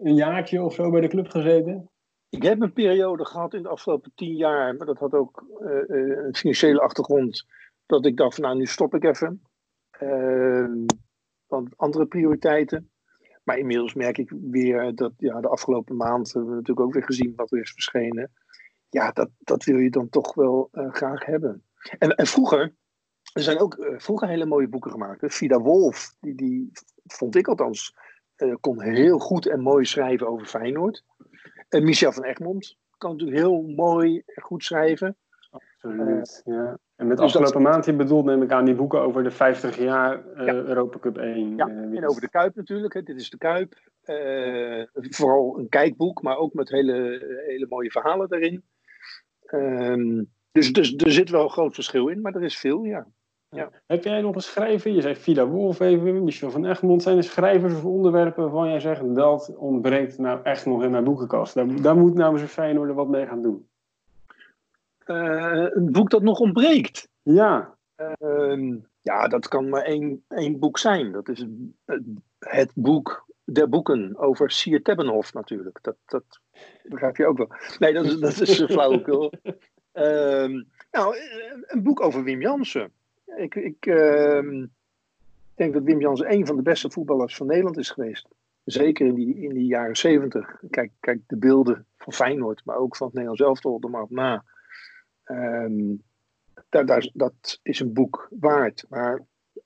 een 0.04 0.15
jaartje 0.15 0.63
of 0.63 0.74
zo 0.74 0.92
bij 0.92 1.01
de 1.01 1.08
club 1.08 1.27
gezeten? 1.27 1.89
Ik 2.36 2.44
heb 2.44 2.62
een 2.62 2.74
periode 2.74 3.25
gehad 3.25 3.54
in 3.54 3.63
de 3.63 3.70
afgelopen 3.70 4.12
tien 4.15 4.36
jaar, 4.36 4.75
maar 4.75 4.86
dat 4.86 4.98
had 4.98 5.13
ook 5.13 5.46
uh, 5.60 5.82
een 6.25 6.36
financiële 6.36 6.82
achtergrond, 6.82 7.46
dat 7.86 8.06
ik 8.06 8.18
dacht 8.18 8.38
nou 8.38 8.58
nu 8.58 8.65
stop 8.65 8.96
ik 8.96 9.04
even. 9.04 9.42
Uh, 10.01 10.86
want 11.48 11.77
andere 11.77 12.06
prioriteiten. 12.06 12.89
Maar 13.44 13.58
inmiddels 13.58 13.94
merk 13.94 14.18
ik 14.18 14.34
weer 14.42 14.96
dat 14.96 15.13
ja, 15.18 15.42
de 15.42 15.48
afgelopen 15.48 15.96
maand 15.96 16.34
hebben 16.34 16.50
we 16.50 16.56
natuurlijk 16.56 16.88
ook 16.88 16.94
weer 16.94 17.04
gezien 17.04 17.34
wat 17.36 17.51
er 17.51 17.60
is 17.60 17.72
verschenen. 17.72 18.32
Ja, 18.89 19.12
dat, 19.12 19.30
dat 19.39 19.63
wil 19.63 19.77
je 19.77 19.89
dan 19.89 20.10
toch 20.10 20.34
wel 20.34 20.70
uh, 20.74 20.94
graag 20.94 21.25
hebben. 21.25 21.63
En, 21.98 22.10
en 22.15 22.27
vroeger, 22.27 22.75
er 23.34 23.42
zijn 23.42 23.60
ook 23.60 23.94
vroeger 23.98 24.27
hele 24.27 24.46
mooie 24.46 24.68
boeken 24.68 24.92
gemaakt. 24.92 25.34
Vida 25.36 25.60
Wolf, 25.60 26.15
die, 26.20 26.36
die 26.36 26.72
vond 27.06 27.36
ik 27.36 27.48
althans, 27.48 27.96
kon 28.60 28.82
heel 28.82 29.20
goed 29.20 29.48
en 29.48 29.62
mooi 29.62 29.86
schrijven 29.86 30.27
over 30.27 30.48
Feyenoord. 30.48 31.04
En 31.75 31.84
Michel 31.84 32.12
van 32.12 32.24
Egmond 32.24 32.77
kan 32.98 33.12
natuurlijk 33.12 33.38
heel 33.38 33.62
mooi 33.62 34.22
en 34.25 34.44
goed 34.44 34.63
schrijven. 34.63 35.17
Absoluut, 35.50 36.41
uh, 36.46 36.55
ja. 36.55 36.77
En 36.96 37.08
met 37.08 37.17
dus 37.17 37.25
afgelopen 37.25 37.63
dat... 37.63 37.72
maand, 37.72 37.86
je 37.86 37.94
bedoelt 37.94 38.25
neem 38.25 38.41
ik 38.41 38.51
aan 38.51 38.65
die 38.65 38.75
boeken 38.75 39.01
over 39.01 39.24
de 39.24 39.32
50 39.32 39.77
jaar 39.77 40.24
uh, 40.36 40.46
ja. 40.46 40.53
Europa 40.53 41.00
Cup 41.00 41.17
1. 41.17 41.55
Ja, 41.55 41.70
uh, 41.70 41.98
en 41.98 42.08
over 42.08 42.22
de 42.22 42.29
Kuip 42.29 42.55
natuurlijk. 42.55 42.94
Hè. 42.94 43.03
Dit 43.03 43.20
is 43.20 43.29
de 43.29 43.38
Kuip. 43.38 43.74
vooral 45.10 45.60
een 45.60 45.70
kijkboek, 45.70 46.22
maar 46.22 46.38
ook 46.38 46.53
met 46.53 46.70
hele, 46.70 47.25
hele 47.48 47.65
mooie 47.70 47.91
verhalen 47.91 48.34
erin. 48.34 48.63
Ehm, 49.46 50.24
dus, 50.51 50.74
dus 50.74 50.96
er 50.96 51.12
zit 51.12 51.29
wel 51.29 51.44
een 51.44 51.50
groot 51.50 51.74
verschil 51.74 52.08
in, 52.08 52.22
maar 52.22 52.36
er 52.36 52.44
is 52.44 52.58
veel, 52.58 52.84
ja. 52.84 53.08
Ja. 53.50 53.70
Heb 53.86 54.04
jij 54.04 54.22
nog 54.22 54.36
een 54.36 54.42
schrijver? 54.42 54.92
Je 54.92 55.02
zei 55.02 55.16
Vida 55.16 55.48
Wolf 55.48 55.80
even, 55.80 56.24
Michel 56.24 56.52
van 56.52 56.66
Egmond. 56.66 57.04
Zijn 57.04 57.18
er 57.18 57.24
schrijvers 57.24 57.74
of 57.74 57.86
onderwerpen 57.86 58.44
waarvan 58.44 58.70
jij 58.70 58.80
zegt 58.80 59.16
dat 59.16 59.56
ontbreekt 59.56 60.18
nou 60.18 60.40
echt 60.44 60.66
nog 60.66 60.84
in 60.84 60.92
mijn 60.92 61.04
boekenkast? 61.04 61.54
Daar, 61.54 61.82
daar 61.82 61.98
moet 61.98 62.14
nou 62.14 62.34
eens 62.34 62.42
een 62.42 62.48
Feyenoord 62.48 62.94
wat 62.94 63.08
mee 63.08 63.25
gaan 63.25 63.42
doen. 63.42 63.68
Uh, 65.06 65.68
een 65.70 65.92
boek 65.92 66.10
dat 66.10 66.22
nog 66.22 66.40
ontbreekt? 66.40 67.10
Ja. 67.22 67.75
Uh, 68.20 68.78
ja, 69.02 69.28
dat 69.28 69.48
kan 69.48 69.70
maar 69.70 69.84
één, 69.84 70.24
één 70.28 70.60
boek 70.60 70.78
zijn. 70.78 71.12
Dat 71.12 71.30
is 71.30 71.46
het, 71.86 72.04
het 72.40 72.72
boek 72.74 73.25
der 73.44 73.70
boeken 73.70 74.18
over 74.18 74.52
Sier 74.52 74.82
Tebbenhof 74.82 75.34
natuurlijk. 75.34 75.80
Dat, 75.82 75.96
dat 76.06 76.40
begrijp 76.84 77.18
je 77.18 77.25
ook 77.25 77.38
wel. 77.38 77.50
Nee, 77.80 77.94
dat 77.94 78.06
is, 78.06 78.20
dat 78.20 78.42
is 78.42 78.64
flauwekul. 78.64 79.32
Ehm, 79.92 80.64
nou, 80.92 81.16
een 81.66 81.84
boek 81.84 82.02
over 82.02 82.24
Wim 82.24 82.42
Jansen. 82.42 82.92
Ik, 83.38 83.56
ik 83.56 83.86
ehm, 83.86 84.65
denk 85.56 85.74
dat 85.74 85.84
Wim 85.84 86.01
Jansen 86.01 86.32
een 86.32 86.46
van 86.46 86.56
de 86.56 86.62
beste 86.62 86.92
voetballers 86.92 87.36
van 87.36 87.48
Nederland 87.48 87.77
is 87.77 87.89
geweest. 87.89 88.27
Zeker 88.63 89.08
in 89.08 89.13
die, 89.13 89.36
in 89.36 89.54
die 89.54 89.65
jaren 89.65 89.96
zeventig. 89.96 90.62
Kijk, 90.70 90.92
kijk 91.00 91.20
de 91.27 91.38
beelden 91.38 91.86
van 91.98 92.13
Feyenoord, 92.13 92.62
maar 92.65 92.77
ook 92.77 92.96
van 92.96 93.08
het 93.08 93.15
Nederlands 93.15 93.44
elftal 93.44 93.89
maar 93.89 94.01
op 94.01 94.10
na. 94.10 94.44
Um, 95.25 96.04
daar, 96.70 97.10
dat 97.13 97.60
is 97.63 97.80
een 97.80 97.94
boek 97.94 98.27
waard. 98.39 98.86
Maar 98.89 99.25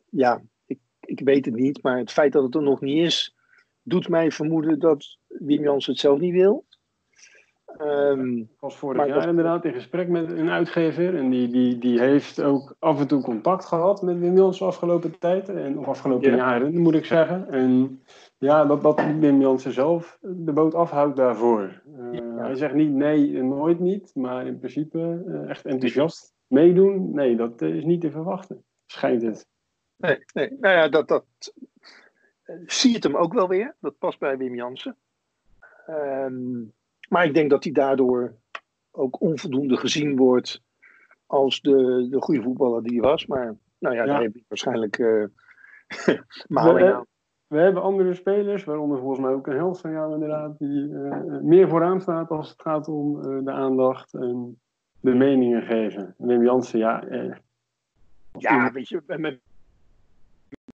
ja, 0.09 0.41
ik, 0.65 0.79
ik 0.99 1.19
weet 1.19 1.45
het 1.45 1.55
niet. 1.55 1.83
Maar 1.83 1.97
het 1.97 2.11
feit 2.11 2.33
dat 2.33 2.43
het 2.43 2.55
er 2.55 2.61
nog 2.61 2.81
niet 2.81 3.05
is, 3.05 3.35
doet 3.81 4.09
mij 4.09 4.31
vermoeden 4.31 4.79
dat 4.79 5.17
Wim 5.27 5.63
Jansen 5.63 5.91
het 5.91 6.01
zelf 6.01 6.19
niet 6.19 6.33
wil. 6.33 6.65
Um, 7.81 8.37
ik 8.37 8.59
was 8.59 8.77
vorig 8.77 9.07
jaar 9.07 9.27
inderdaad 9.27 9.65
in 9.65 9.73
gesprek 9.73 10.07
met 10.07 10.31
een 10.31 10.49
uitgever. 10.49 11.15
En 11.17 11.29
die, 11.29 11.47
die, 11.47 11.77
die 11.77 11.99
heeft 11.99 12.41
ook 12.41 12.75
af 12.79 12.99
en 12.99 13.07
toe 13.07 13.21
contact 13.21 13.65
gehad 13.65 14.01
met 14.01 14.19
Wim 14.19 14.37
Jansen 14.37 14.65
afgelopen 14.65 15.19
tijd. 15.19 15.49
En, 15.49 15.77
of 15.77 15.87
afgelopen 15.87 16.35
jaren, 16.35 16.77
moet 16.77 16.95
ik 16.95 17.05
zeggen. 17.05 17.49
En 17.49 18.01
ja, 18.37 18.65
dat, 18.65 18.81
dat 18.81 19.01
Wim 19.19 19.41
Jansen 19.41 19.71
zelf 19.71 20.17
de 20.21 20.53
boot 20.53 20.73
afhoudt 20.73 21.15
daarvoor. 21.15 21.81
Uh, 22.11 22.37
Hij 22.37 22.55
zegt 22.55 22.73
niet 22.73 22.91
nee, 22.91 23.43
nooit 23.43 23.79
niet. 23.79 24.11
Maar 24.15 24.47
in 24.47 24.57
principe 24.59 25.23
uh, 25.27 25.49
echt 25.49 25.65
enthousiast 25.65 26.33
meedoen. 26.47 27.13
Nee, 27.13 27.35
dat 27.35 27.61
is 27.61 27.83
niet 27.83 28.01
te 28.01 28.11
verwachten. 28.11 28.63
Schijnt 28.85 29.21
het. 29.21 29.47
Nee, 29.95 30.17
nee. 30.33 30.57
nou 30.59 30.75
ja, 30.75 30.89
dat, 30.89 31.07
dat 31.07 31.25
uh, 32.45 32.55
zie 32.65 32.91
je 32.91 32.97
hem 32.99 33.15
ook 33.15 33.33
wel 33.33 33.47
weer. 33.47 33.75
Dat 33.79 33.97
past 33.97 34.19
bij 34.19 34.37
Wim 34.37 34.55
Jansen. 34.55 34.95
Um, 35.89 36.73
maar 37.09 37.25
ik 37.25 37.33
denk 37.33 37.49
dat 37.49 37.63
hij 37.63 37.73
daardoor 37.73 38.35
ook 38.91 39.21
onvoldoende 39.21 39.77
gezien 39.77 40.15
wordt 40.15 40.61
als 41.25 41.61
de, 41.61 42.07
de 42.09 42.21
goede 42.21 42.41
voetballer 42.41 42.83
die 42.83 42.99
hij 42.99 43.09
was. 43.09 43.25
Maar 43.25 43.57
nou 43.79 43.95
ja, 43.95 44.05
daar 44.05 44.21
heb 44.21 44.35
ik 44.35 44.43
waarschijnlijk 44.47 44.97
uh, 45.07 45.25
maling 46.47 46.91
aan. 46.91 47.05
We 47.47 47.57
hebben 47.57 47.81
andere 47.81 48.13
spelers, 48.13 48.63
waaronder 48.63 48.97
volgens 48.97 49.19
mij 49.19 49.31
ook 49.31 49.47
een 49.47 49.55
helft 49.55 49.81
van 49.81 49.91
jou 49.91 50.13
inderdaad, 50.13 50.59
die 50.59 50.87
uh, 50.87 51.39
meer 51.41 51.69
vooraan 51.69 52.01
staat 52.01 52.29
als 52.29 52.49
het 52.49 52.61
gaat 52.61 52.87
om 52.87 53.17
uh, 53.17 53.45
de 53.45 53.51
aandacht 53.51 54.13
en 54.13 54.59
de 54.99 55.13
meningen 55.13 55.61
geven. 55.61 56.15
Wim 56.17 56.43
Jansen, 56.43 56.79
ja. 56.79 57.03
Eh, 57.03 57.35
ja, 58.37 58.71
weet 58.71 58.87
je, 58.87 59.01
met 59.05 59.39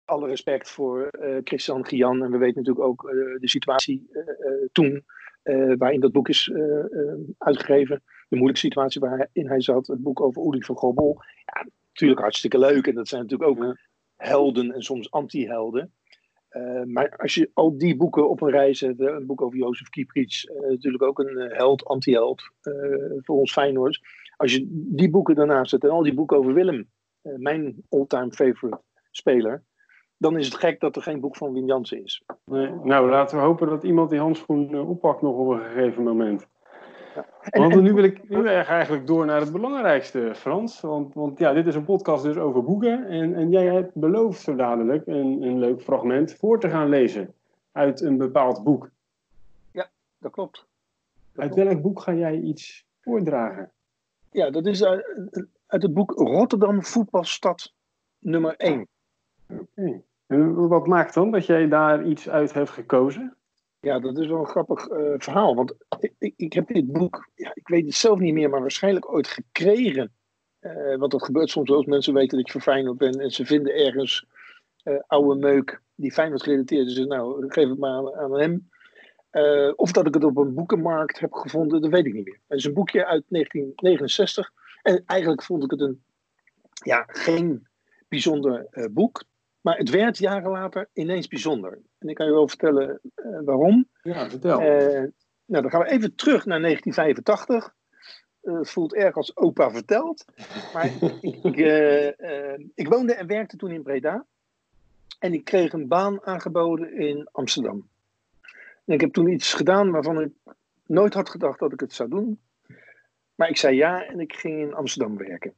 alle 0.06 0.28
respect 0.28 0.70
voor 0.70 1.10
Christian 1.44 1.86
Gian 1.86 2.24
en 2.24 2.32
we 2.32 2.38
weten 2.38 2.58
natuurlijk 2.58 2.86
ook 2.86 3.02
de 3.40 3.50
situatie 3.50 4.10
toen 4.72 5.04
uh, 5.50 5.74
waarin 5.78 6.00
dat 6.00 6.12
boek 6.12 6.30
is 6.30 6.48
uh, 6.48 6.58
uh, 6.90 7.14
uitgegeven. 7.38 8.04
De 8.06 8.36
moeilijke 8.36 8.60
situatie 8.60 9.02
waarin 9.02 9.48
hij 9.48 9.62
zat. 9.62 9.88
Het 9.88 10.02
boek 10.04 10.22
over 10.22 10.46
Uli 10.46 10.64
van 10.64 10.76
Gobel. 10.76 11.22
Ja, 11.46 11.68
natuurlijk 11.92 12.22
hartstikke 12.22 12.60
leuk. 12.60 12.88
En 12.88 12.96
dat 12.96 13.08
zijn 13.08 13.22
natuurlijk 13.22 13.50
ook 13.50 13.78
helden 14.16 14.74
en 14.74 14.82
soms 14.82 15.12
anti-helden. 15.12 15.94
maar 16.86 17.18
als 17.18 17.36
je 17.36 17.52
al 17.54 17.78
die 17.78 17.96
boeken 17.98 18.30
op 18.30 18.42
een 18.42 18.50
rij 18.50 18.74
zet, 18.74 19.00
een 19.00 19.26
boek 19.26 19.42
over 19.42 19.58
Jozef 19.58 19.90
Kieprits, 19.90 20.50
natuurlijk 20.70 21.04
ook 21.04 21.20
een 21.20 21.38
held, 21.38 21.86
anti-held 21.86 22.44
voor 23.18 23.38
ons 23.38 23.52
Feyenoord. 23.52 24.00
Als 24.38 24.54
je 24.54 24.66
die 24.72 25.10
boeken 25.10 25.36
daarnaast 25.36 25.70
zet 25.70 25.84
en 25.84 25.90
al 25.90 26.04
die 26.04 26.14
boeken 26.14 26.38
over 26.38 26.54
Willem, 26.54 26.90
mijn 27.22 27.84
all-time 27.90 28.32
favorite 28.32 28.82
speler, 29.12 29.64
dan 30.20 30.38
is 30.38 30.46
het 30.46 30.56
gek 30.56 30.80
dat 30.80 30.96
er 30.96 31.02
geen 31.02 31.20
boek 31.20 31.36
van 31.36 31.54
Wim 31.54 31.66
Jansen 31.66 32.04
is. 32.04 32.24
Nee, 32.44 32.70
nou, 32.84 33.10
laten 33.10 33.38
we 33.38 33.44
hopen 33.44 33.70
dat 33.70 33.84
iemand 33.84 34.10
die 34.10 34.20
handschoen 34.20 34.72
uh, 34.72 34.90
oppakt 34.90 35.22
nog 35.22 35.36
op 35.36 35.48
een 35.48 35.60
gegeven 35.60 36.04
moment. 36.04 36.48
Ja. 37.16 37.26
En, 37.42 37.62
want 37.62 37.82
nu 37.82 37.94
wil 37.94 38.04
ik 38.04 38.30
nu 38.30 38.48
eigenlijk 38.48 39.08
door 39.08 39.26
naar 39.26 39.40
het 39.40 39.52
belangrijkste, 39.52 40.32
Frans. 40.36 40.82
Want, 40.82 41.14
want 41.14 41.40
ja, 41.40 41.54
dit 41.54 41.68
is 41.68 41.76
een 41.76 41.86
podcast 41.86 42.24
dus 42.24 42.38
over 42.38 42.64
boeken. 42.64 43.08
En, 43.08 43.36
en 43.36 43.50
jij 43.50 43.66
hebt 43.66 43.94
beloofd 43.94 44.42
zo 44.42 44.56
dadelijk 44.56 45.08
een, 45.08 45.42
een 45.42 45.60
leuk 45.60 45.82
fragment 45.82 46.34
voor 46.34 46.60
te 46.60 46.70
gaan 46.70 46.90
lezen 46.90 47.34
uit 47.72 48.02
een 48.02 48.18
bepaald 48.18 48.64
boek. 48.64 48.90
Ja, 49.72 49.90
dat 50.18 50.32
klopt. 50.32 50.66
uit 51.36 51.56
welk 51.56 51.82
boek 51.82 52.02
ga 52.02 52.14
jij 52.14 52.40
iets 52.40 52.86
voordragen? 53.02 53.72
Ja, 54.32 54.50
dat 54.50 54.66
is 54.66 54.84
uit, 54.84 55.48
uit 55.68 55.82
het 55.82 55.94
boek 55.94 56.12
Rotterdam 56.12 56.84
Voetbalstad 56.84 57.74
nummer 58.20 58.56
1. 58.56 58.88
Oké. 59.54 60.02
En 60.28 60.68
wat 60.68 60.88
maakt 60.88 61.14
dan 61.14 61.32
dat 61.32 61.46
jij 61.46 61.68
daar 61.68 62.06
iets 62.06 62.30
uit 62.30 62.54
hebt 62.54 62.70
gekozen? 62.70 63.38
Ja, 63.80 64.00
dat 64.00 64.18
is 64.18 64.28
wel 64.28 64.40
een 64.40 64.46
grappig 64.46 64.90
uh, 64.90 65.14
verhaal. 65.18 65.56
Want 65.56 65.74
ik, 66.00 66.14
ik, 66.20 66.34
ik, 66.38 66.54
heb 66.54 66.68
dit 66.68 66.92
boek, 66.92 67.30
ja, 67.36 67.52
ik 67.54 67.68
weet 67.68 67.86
het 67.86 67.96
zelf 67.96 68.20
niet 68.20 68.34
meer, 68.34 68.50
maar 68.50 68.62
waarschijnlijk 68.62 69.12
ooit 69.12 69.28
gekregen. 69.28 70.14
Uh, 70.62 70.96
want 70.98 71.12
dat 71.12 71.24
gebeurt 71.24 71.50
soms 71.50 71.70
wel 71.70 71.78
als 71.78 71.86
mensen 71.86 72.14
weten 72.14 72.38
dat 72.38 72.52
je 72.52 72.60
voor 72.60 72.96
bent 72.96 73.20
en 73.20 73.32
ze 73.32 73.46
vinden 73.46 73.74
ergens 73.74 74.26
uh, 74.84 75.00
oude 75.08 75.40
meuk 75.40 75.82
die 75.96 76.12
Feyenoord 76.12 76.44
gerelateerd 76.44 76.88
is. 76.88 76.96
Dus 76.96 77.06
nou, 77.06 77.52
geef 77.52 77.70
het 77.70 77.80
maar 77.80 77.92
aan, 77.92 78.16
aan 78.16 78.40
hem. 78.40 78.70
of 79.76 79.92
dat 79.92 80.08
ik 80.08 80.14
het 80.14 80.24
op 80.24 80.38
een 80.38 80.54
boekenmarkt 80.54 81.20
heb 81.20 81.34
gevonden, 81.34 81.82
dat 81.82 81.92
weet 81.92 82.06
ik 82.06 82.14
niet 82.14 82.26
meer. 82.26 82.40
Het 82.48 82.58
is 82.58 82.66
een 82.66 82.74
boekje 82.74 83.06
uit 83.06 83.24
1969. 83.28 84.52
En 84.82 85.04
eigenlijk 85.06 85.44
vond 85.44 85.64
ik 85.64 85.72
het 85.72 85.82
een, 85.82 86.04
ja, 86.72 87.04
geen 87.08 87.68
bijzonder 88.08 88.68
boek. 88.92 89.24
Maar 89.62 89.78
het 89.78 89.90
werd 89.90 90.18
jaren 90.18 90.52
later 90.52 90.90
ineens 90.94 91.28
bijzonder. 91.28 91.80
En 91.98 92.10
ik 92.10 92.16
kan 92.16 92.26
je 92.26 92.32
wel 92.32 92.48
vertellen 92.48 93.00
uh, 93.16 93.40
waarom. 93.46 93.88
Ja, 94.02 94.30
vertel. 94.30 94.62
Uh, 94.62 95.08
nou, 95.46 95.62
dan 95.62 95.70
gaan 95.70 95.82
we 95.82 95.90
even 95.90 96.16
terug 96.16 96.46
naar 96.46 96.62
1985. 96.62 97.74
Uh, 98.44 98.58
het 98.58 98.70
voelt 98.70 98.94
erg 98.94 99.16
als 99.16 99.36
opa 99.36 99.72
verteld. 99.72 100.26
Maar 100.74 100.86
ik, 101.22 101.46
ik, 101.46 101.58
ik, 102.76 102.88
woonde 102.88 103.14
en 103.14 103.28
werkte 103.28 103.58
toen 103.58 103.72
in 103.72 103.84
Breda. 103.84 104.26
En 105.20 105.34
ik 105.34 105.44
kreeg 105.44 105.74
een 105.74 105.88
baan 105.88 106.26
aangeboden 106.26 106.98
in 106.98 107.28
Amsterdam. 107.32 107.88
En 108.86 108.94
ik 108.94 109.02
heb 109.02 109.14
toen 109.14 109.32
iets 109.32 109.54
gedaan 109.54 109.92
waarvan 109.92 110.22
ik 110.22 110.32
nooit 110.86 111.14
had 111.14 111.30
gedacht 111.30 111.60
dat 111.60 111.74
ik 111.74 111.80
het 111.80 111.94
zou 111.94 112.10
doen. 112.10 112.40
Maar 113.36 113.50
ik 113.50 113.58
zei 113.58 113.76
ja 113.76 114.06
en 114.06 114.20
ik 114.20 114.34
ging 114.34 114.60
in 114.60 114.74
Amsterdam 114.74 115.18
werken. 115.18 115.54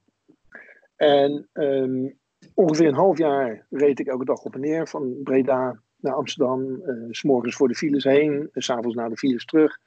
En 0.96 1.48
um, 1.53 2.20
ongeveer 2.53 2.88
een 2.88 2.93
half 2.93 3.17
jaar 3.17 3.65
reed 3.69 4.00
ik 4.00 4.07
elke 4.07 4.25
dag 4.25 4.43
op 4.43 4.53
en 4.53 4.62
neer 4.62 4.88
van 4.88 5.15
Breda 5.24 5.79
naar 6.01 6.13
Amsterdam. 6.13 6.62
Uh, 6.62 7.07
s 7.10 7.24
morgens 7.24 7.55
voor 7.55 7.67
de 7.67 7.75
files 7.75 8.03
heen, 8.03 8.33
uh, 8.33 8.48
s 8.53 8.65
s'avonds 8.65 8.95
naar 8.95 9.10
de 9.10 9.17
files 9.17 9.45
terug. 9.45 9.77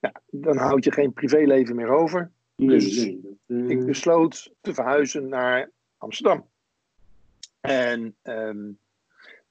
Ja, 0.00 0.12
dan 0.30 0.56
houd 0.56 0.84
je 0.84 0.92
geen 0.92 1.12
privéleven 1.12 1.76
meer 1.76 1.88
over. 1.88 2.30
Dus 2.56 3.06
ik 3.46 3.86
besloot 3.86 4.52
te 4.60 4.74
verhuizen 4.74 5.28
naar 5.28 5.70
Amsterdam. 5.98 6.46
En 7.60 8.16
um, 8.22 8.78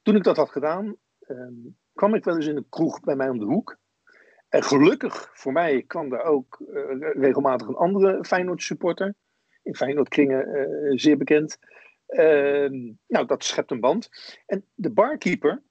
toen 0.02 0.16
ik 0.16 0.24
dat 0.24 0.38
had 0.38 0.50
gedaan, 0.50 0.96
um, 1.28 1.76
kwam 1.94 2.14
ik 2.14 2.24
wel 2.24 2.36
eens 2.36 2.48
in 2.48 2.56
een 2.56 2.70
kroeg 2.70 3.00
bij 3.00 3.16
mij 3.16 3.30
om 3.30 3.40
de 3.40 3.46
hoek. 3.46 3.78
En 4.50 4.64
gelukkig 4.64 5.30
voor 5.34 5.52
mij 5.52 5.84
kwam 5.88 6.10
daar 6.10 6.24
ook 6.24 6.62
uh, 6.70 7.12
regelmatig 7.14 7.68
een 7.68 7.76
andere 7.76 8.26
Feyenoord 8.26 8.62
supporter. 8.62 9.14
In 9.64 9.76
Feyenoord 9.76 10.10
kringen 10.10 11.00
zeer 11.00 11.18
bekend. 11.18 11.58
Ehm, 12.12 12.92
nou, 13.08 13.26
dat 13.26 13.44
schept 13.44 13.72
een 13.72 13.80
band. 13.80 14.10
En 14.46 14.66
de 14.74 14.92
barkeeper 14.92 15.62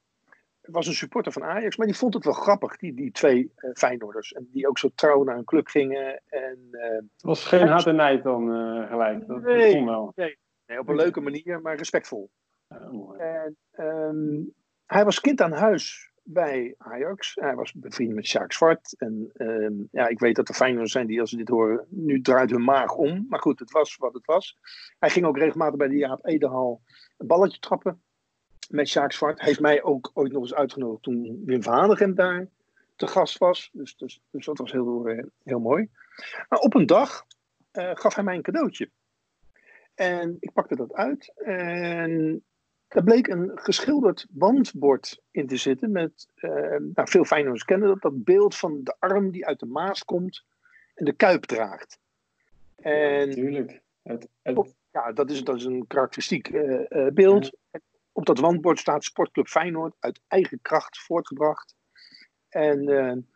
was 0.61 0.87
een 0.87 0.94
supporter 0.94 1.32
van 1.32 1.44
Ajax, 1.44 1.76
maar 1.76 1.87
die 1.87 1.97
vond 1.97 2.14
het 2.14 2.25
wel 2.25 2.32
grappig, 2.32 2.76
die, 2.76 2.94
die 2.94 3.11
twee 3.11 3.52
uh, 3.56 3.70
Feyenoorders. 3.75 4.32
En 4.32 4.49
die 4.52 4.68
ook 4.68 4.78
zo 4.78 4.90
trouw 4.94 5.25
naar 5.25 5.37
een 5.37 5.44
club 5.44 5.66
gingen. 5.66 6.23
En, 6.26 6.59
uh, 6.70 6.82
het 6.82 7.23
was 7.23 7.44
geen 7.44 7.66
haat 7.66 7.87
en 7.87 7.97
nijd 7.97 8.23
dan 8.23 8.54
uh, 8.54 8.88
gelijk? 8.88 9.26
Dat, 9.26 9.42
nee, 9.42 9.85
wel. 9.85 10.12
Nee, 10.14 10.38
nee, 10.66 10.78
op 10.78 10.88
een 10.88 10.97
leuke 10.97 11.20
manier, 11.20 11.61
maar 11.61 11.76
respectvol. 11.76 12.30
en, 13.18 13.56
um, 13.78 14.54
hij 14.87 15.04
was 15.04 15.20
kind 15.20 15.40
aan 15.40 15.52
huis 15.52 16.10
bij 16.23 16.75
Ajax. 16.79 17.35
Hij 17.35 17.55
was 17.55 17.73
bevriend 17.73 18.15
met 18.15 18.27
Sjaak 18.27 18.53
Zwart. 18.53 18.95
En 18.99 19.31
uh, 19.35 19.87
ja, 19.91 20.09
ik 20.09 20.19
weet 20.19 20.37
dat 20.37 20.49
er 20.49 20.55
Feyenoorders 20.55 20.93
zijn 20.93 21.07
die 21.07 21.21
als 21.21 21.31
ze 21.31 21.37
dit 21.37 21.49
horen, 21.49 21.87
nu 21.89 22.21
draait 22.21 22.50
hun 22.50 22.65
maag 22.65 22.95
om. 22.95 23.27
Maar 23.29 23.41
goed, 23.41 23.59
het 23.59 23.71
was 23.71 23.97
wat 23.97 24.15
het 24.15 24.27
was. 24.27 24.59
Hij 24.99 25.11
ging 25.11 25.27
ook 25.27 25.39
regelmatig 25.39 25.77
bij 25.77 25.89
de 25.89 25.97
Jaap 25.97 26.27
Edehal 26.27 26.83
een 27.17 27.27
balletje 27.27 27.59
trappen. 27.59 28.03
met 28.69 28.89
Sjaak 28.89 29.12
Zwart. 29.12 29.39
Hij 29.39 29.49
heeft 29.49 29.61
mij 29.61 29.83
ook 29.83 30.11
ooit 30.15 30.33
nog 30.33 30.43
eens 30.43 30.55
uitgenodigd 30.55 31.03
toen 31.03 31.43
Wim 31.45 31.62
van 31.62 31.75
Hanegem 31.75 32.15
daar 32.15 32.49
te 32.97 33.07
gast 33.07 33.39
was. 33.39 33.71
Dus, 33.73 33.97
dus, 33.97 34.21
dus 34.31 34.47
dat 34.47 34.59
was 34.59 34.73
heel, 34.73 35.07
eh, 35.07 35.25
heel 35.43 35.61
mooi. 35.61 35.89
Maar 36.49 36.59
op 36.59 36.75
een 36.75 36.87
dag 36.87 37.27
uh, 37.73 37.91
gaf 37.95 38.15
hij 38.15 38.25
mij 38.25 38.35
een 38.35 38.43
cadeautje. 38.43 38.91
En 39.95 40.37
ik 40.41 40.53
pakte 40.53 40.77
dat 40.77 40.93
uit 40.93 41.33
en 41.37 42.45
er 42.90 43.04
bleek 43.04 43.26
een 43.26 43.50
geschilderd 43.54 44.26
wandbord 44.30 45.20
in 45.30 45.47
te 45.47 45.56
zitten 45.56 45.92
met, 45.92 46.28
uh, 46.37 46.50
nou, 46.94 47.09
veel 47.09 47.25
Feyenoorders 47.25 47.64
kennen 47.64 47.88
dat, 47.88 48.02
dat 48.02 48.25
beeld 48.25 48.56
van 48.56 48.80
de 48.85 48.97
arm 48.99 49.30
die 49.30 49.47
uit 49.47 49.59
de 49.59 49.66
Maas 49.66 50.04
komt 50.04 50.44
en 50.94 51.04
de 51.04 51.12
kuip 51.12 51.44
draagt. 51.44 51.99
En, 52.76 53.28
Natuurlijk. 53.28 53.80
Het, 54.02 54.28
het... 54.42 54.75
ja, 54.92 55.12
dat 55.12 55.30
is, 55.30 55.44
dat 55.44 55.56
is 55.56 55.64
een 55.64 55.87
karakteristiek 55.87 56.49
uh, 56.49 56.80
uh, 56.88 57.06
beeld. 57.12 57.56
Op 58.12 58.26
dat 58.26 58.38
wandbord 58.38 58.78
staat 58.78 59.04
Sportclub 59.04 59.47
Feyenoord 59.47 59.94
uit 59.99 60.20
eigen 60.28 60.59
kracht 60.62 60.99
voortgebracht. 60.99 61.75
En 62.49 62.82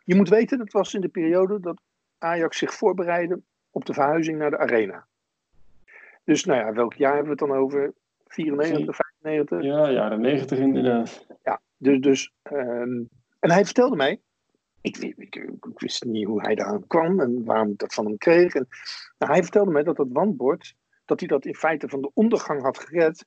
je 0.03 0.15
moet 0.15 0.29
weten, 0.29 0.57
dat 0.57 0.71
was 0.71 0.93
in 0.93 1.01
de 1.01 1.07
periode 1.07 1.59
dat 1.59 1.81
Ajax 2.17 2.57
zich 2.57 2.73
voorbereidde 2.73 3.41
op 3.69 3.85
de 3.85 3.93
verhuizing 3.93 4.37
naar 4.37 4.49
de 4.49 4.57
Arena. 4.57 5.07
Dus 6.23 6.45
nou 6.45 6.59
ja, 6.59 6.73
welk 6.73 6.93
jaar 6.93 7.15
hebben 7.15 7.37
we 7.37 7.43
het 7.43 7.49
dan 7.49 7.59
over? 7.59 7.93
94, 8.25 8.95
95? 8.95 9.63
Ja, 9.63 9.91
jaren 9.91 10.21
90 10.21 10.59
inderdaad. 10.59 11.25
Ja, 11.43 11.61
dus, 11.77 11.99
dus 11.99 12.33
um, 12.51 13.09
en 13.39 13.51
hij 13.51 13.65
vertelde 13.65 13.95
mij, 13.95 14.21
ik, 14.81 14.97
ik, 14.97 15.49
wist 15.75 16.03
niet 16.03 16.25
hoe 16.25 16.41
hij 16.41 16.55
daar 16.55 16.79
kwam 16.87 17.19
en 17.19 17.43
waarom 17.43 17.69
ik 17.69 17.77
dat 17.77 17.93
van 17.93 18.05
hem 18.05 18.17
kreeg. 18.17 18.53
En, 18.53 18.67
nou, 19.17 19.31
hij 19.31 19.41
vertelde 19.41 19.71
mij 19.71 19.83
dat 19.83 19.95
dat 19.95 20.07
wandbord, 20.11 20.75
dat 21.05 21.19
hij 21.19 21.27
dat 21.27 21.45
in 21.45 21.55
feite 21.55 21.89
van 21.89 22.01
de 22.01 22.11
ondergang 22.13 22.61
had 22.61 22.79
gered, 22.79 23.25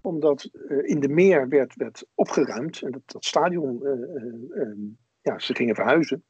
omdat 0.00 0.50
uh, 0.52 0.88
in 0.88 1.00
de 1.00 1.08
meer 1.08 1.48
werd, 1.48 1.74
werd 1.74 2.06
opgeruimd 2.14 2.82
en 2.82 2.90
dat, 2.90 3.02
dat 3.04 3.24
stadion, 3.24 3.80
uh, 3.82 4.62
uh, 4.62 4.76
ja, 5.20 5.38
ze 5.38 5.54
gingen 5.54 5.74
verhuizen. 5.74 6.24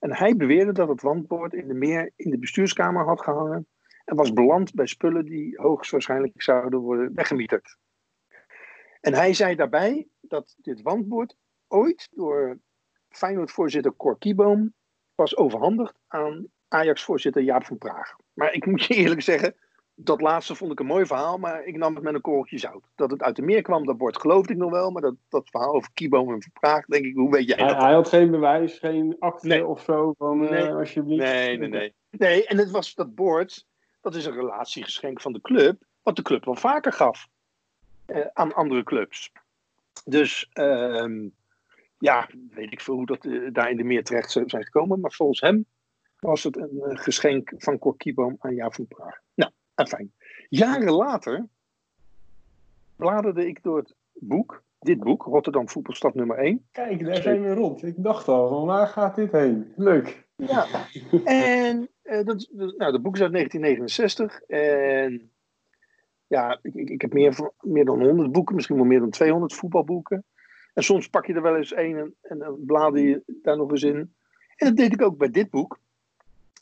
En 0.00 0.14
hij 0.14 0.36
beweerde 0.36 0.72
dat 0.72 0.88
het 0.88 1.02
wandbord 1.02 1.54
in 1.54 1.68
de 1.68 1.74
meer 1.74 2.10
in 2.16 2.30
de 2.30 2.38
bestuurskamer 2.38 3.04
had 3.04 3.22
gehangen 3.22 3.66
en 4.04 4.16
was 4.16 4.32
beland 4.32 4.74
bij 4.74 4.86
spullen 4.86 5.24
die 5.24 5.60
hoogstwaarschijnlijk 5.60 6.42
zouden 6.42 6.80
worden 6.80 7.14
weggemieterd. 7.14 7.76
En 9.00 9.14
hij 9.14 9.34
zei 9.34 9.54
daarbij 9.54 10.08
dat 10.20 10.54
dit 10.58 10.82
wandbord 10.82 11.36
ooit 11.68 12.08
door 12.10 12.58
Feyenoord-voorzitter 13.08 13.96
Cor 13.96 14.18
Kieboom 14.18 14.74
was 15.14 15.36
overhandigd 15.36 15.98
aan 16.08 16.46
Ajax-voorzitter 16.68 17.42
Jaap 17.42 17.64
van 17.64 17.78
Praag. 17.78 18.16
Maar 18.32 18.52
ik 18.52 18.66
moet 18.66 18.84
je 18.84 18.94
eerlijk 18.94 19.22
zeggen, 19.22 19.54
dat 19.94 20.20
laatste 20.20 20.54
vond 20.54 20.72
ik 20.72 20.80
een 20.80 20.86
mooi 20.86 21.06
verhaal, 21.06 21.38
maar 21.38 21.64
ik 21.64 21.76
nam 21.76 21.94
het 21.94 22.04
met 22.04 22.14
een 22.14 22.20
korreltje 22.20 22.58
zout. 22.58 22.84
Dat 22.94 23.10
het 23.10 23.22
uit 23.22 23.36
de 23.36 23.42
meer 23.42 23.62
kwam, 23.62 23.86
dat 23.86 23.96
bord 23.96 24.20
geloofde 24.20 24.52
ik 24.52 24.58
nog 24.58 24.70
wel, 24.70 24.90
maar 24.90 25.02
dat, 25.02 25.14
dat 25.28 25.48
verhaal 25.50 25.74
over 25.74 25.90
Kieboom 25.92 26.32
en 26.32 26.42
Van 26.42 26.52
Praag, 26.60 26.84
denk 26.84 27.04
ik, 27.04 27.14
hoe 27.14 27.30
weet 27.30 27.48
jij 27.48 27.56
dat? 27.56 27.76
Hij, 27.76 27.92
had 27.92 28.08
geen 28.08 28.30
bewijs, 28.30 28.78
geen 28.78 29.16
akte 29.18 29.66
of 29.66 29.82
zo 29.82 30.14
van, 30.18 30.38
nee. 30.38 30.62
Uh, 30.62 30.74
alsjeblieft. 30.74 31.22
Nee, 31.22 31.58
nee, 31.58 31.68
nee. 31.68 31.94
Nee, 32.10 32.46
en 32.46 32.58
het 32.58 32.70
was 32.70 32.94
dat 32.94 33.14
bord, 33.14 33.66
dat 34.02 34.14
is 34.14 34.24
een 34.24 34.34
relatiegeschenk 34.34 35.20
van 35.20 35.32
de 35.32 35.40
club, 35.40 35.82
wat 36.02 36.16
de 36.16 36.22
club 36.22 36.44
wel 36.44 36.54
vaker 36.54 36.92
gaf 36.92 37.28
uh, 38.06 38.26
aan 38.32 38.54
andere 38.54 38.82
clubs. 38.82 39.32
Dus 40.04 40.50
uh, 40.54 41.28
ja, 41.98 42.28
weet 42.50 42.72
ik 42.72 42.80
veel 42.80 42.94
hoe 42.94 43.06
dat 43.06 43.24
uh, 43.24 43.52
daar 43.52 43.70
in 43.70 43.76
de 43.76 43.84
meer 43.84 44.04
terecht 44.04 44.30
zijn 44.30 44.64
gekomen, 44.64 45.00
maar 45.00 45.12
volgens 45.12 45.40
hem 45.40 45.66
was 46.18 46.42
het 46.42 46.56
een 46.56 46.74
uh, 46.74 46.98
geschenk 46.98 47.52
van 47.56 47.78
Cor 47.78 47.96
Kieboom 47.96 48.36
aan 48.38 48.54
Jaap 48.54 48.74
van 48.74 48.86
Praag. 48.86 49.20
Nou, 49.34 49.50
fijn. 49.88 50.12
Jaren 50.48 50.92
later 50.92 51.46
bladerde 52.96 53.46
ik 53.46 53.62
door 53.62 53.76
het 53.76 53.94
boek, 54.12 54.62
dit 54.78 54.98
boek, 54.98 55.22
Rotterdam 55.22 55.68
Voetbalstad 55.68 56.14
nummer 56.14 56.38
1. 56.38 56.66
Kijk, 56.72 57.04
daar 57.04 57.22
zijn 57.22 57.42
we 57.42 57.54
rond. 57.54 57.82
Ik 57.82 57.94
dacht 57.96 58.28
al, 58.28 58.48
van 58.48 58.66
waar 58.66 58.86
gaat 58.86 59.14
dit 59.14 59.32
heen? 59.32 59.72
Leuk. 59.76 60.26
Ja, 60.36 60.66
en 61.24 61.88
uh, 62.04 62.24
dat, 62.24 62.48
nou, 62.52 62.92
dat 62.92 63.02
boek 63.02 63.14
is 63.14 63.22
uit 63.22 63.32
1969. 63.32 64.40
En 64.42 65.30
ja, 66.26 66.58
ik, 66.62 66.74
ik, 66.74 67.00
heb 67.00 67.12
meer, 67.12 67.50
meer 67.60 67.84
dan 67.84 68.02
100 68.04 68.32
boeken, 68.32 68.54
misschien 68.54 68.76
wel 68.76 68.84
meer 68.84 69.00
dan 69.00 69.10
200 69.10 69.54
voetbalboeken. 69.54 70.24
En 70.74 70.82
soms 70.82 71.08
pak 71.08 71.26
je 71.26 71.34
er 71.34 71.42
wel 71.42 71.56
eens 71.56 71.72
één 71.72 71.98
en, 71.98 72.14
en 72.20 72.38
dan 72.38 72.64
blader 72.66 73.00
je 73.00 73.22
daar 73.26 73.56
nog 73.56 73.70
eens 73.70 73.82
in. 73.82 74.14
En 74.56 74.66
dat 74.66 74.76
deed 74.76 74.92
ik 74.92 75.02
ook 75.02 75.18
bij 75.18 75.30
dit 75.30 75.50
boek. 75.50 75.78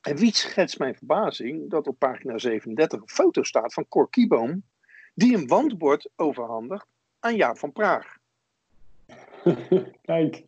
En 0.00 0.16
wie 0.16 0.34
schetst 0.34 0.78
mijn 0.78 0.94
verbazing 0.94 1.70
dat 1.70 1.86
op 1.86 1.98
pagina 1.98 2.38
37 2.38 3.00
een 3.00 3.08
foto 3.08 3.42
staat 3.42 3.72
van 3.72 3.88
Cor 3.88 4.10
Kieboom, 4.10 4.62
die 5.14 5.36
een 5.36 5.46
wandbord 5.46 6.08
overhandigt 6.16 6.86
aan 7.18 7.36
Jaap 7.36 7.58
van 7.58 7.72
Praag. 7.72 8.16
Kijk. 10.02 10.44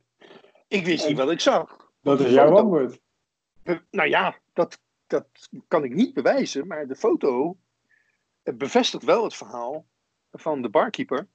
Ik 0.68 0.85
wist 0.85 1.09
niet 1.09 1.16
wat 1.16 1.31
ik 1.31 1.40
zag. 1.40 1.90
Dat 2.00 2.20
is 2.20 2.33
jouw 2.33 2.50
wandbord. 2.50 3.00
Nou 3.90 4.09
ja, 4.09 4.38
dat, 4.53 4.81
dat 5.07 5.27
kan 5.68 5.85
ik 5.85 5.94
niet 5.94 6.14
bewijzen, 6.14 6.66
maar 6.66 6.87
de 6.87 6.96
foto 6.96 7.57
bevestigt 8.42 9.05
wel 9.05 9.25
het 9.25 9.35
verhaal 9.35 9.87
van 10.31 10.62
de 10.62 10.68
barkeeper. 10.68 11.27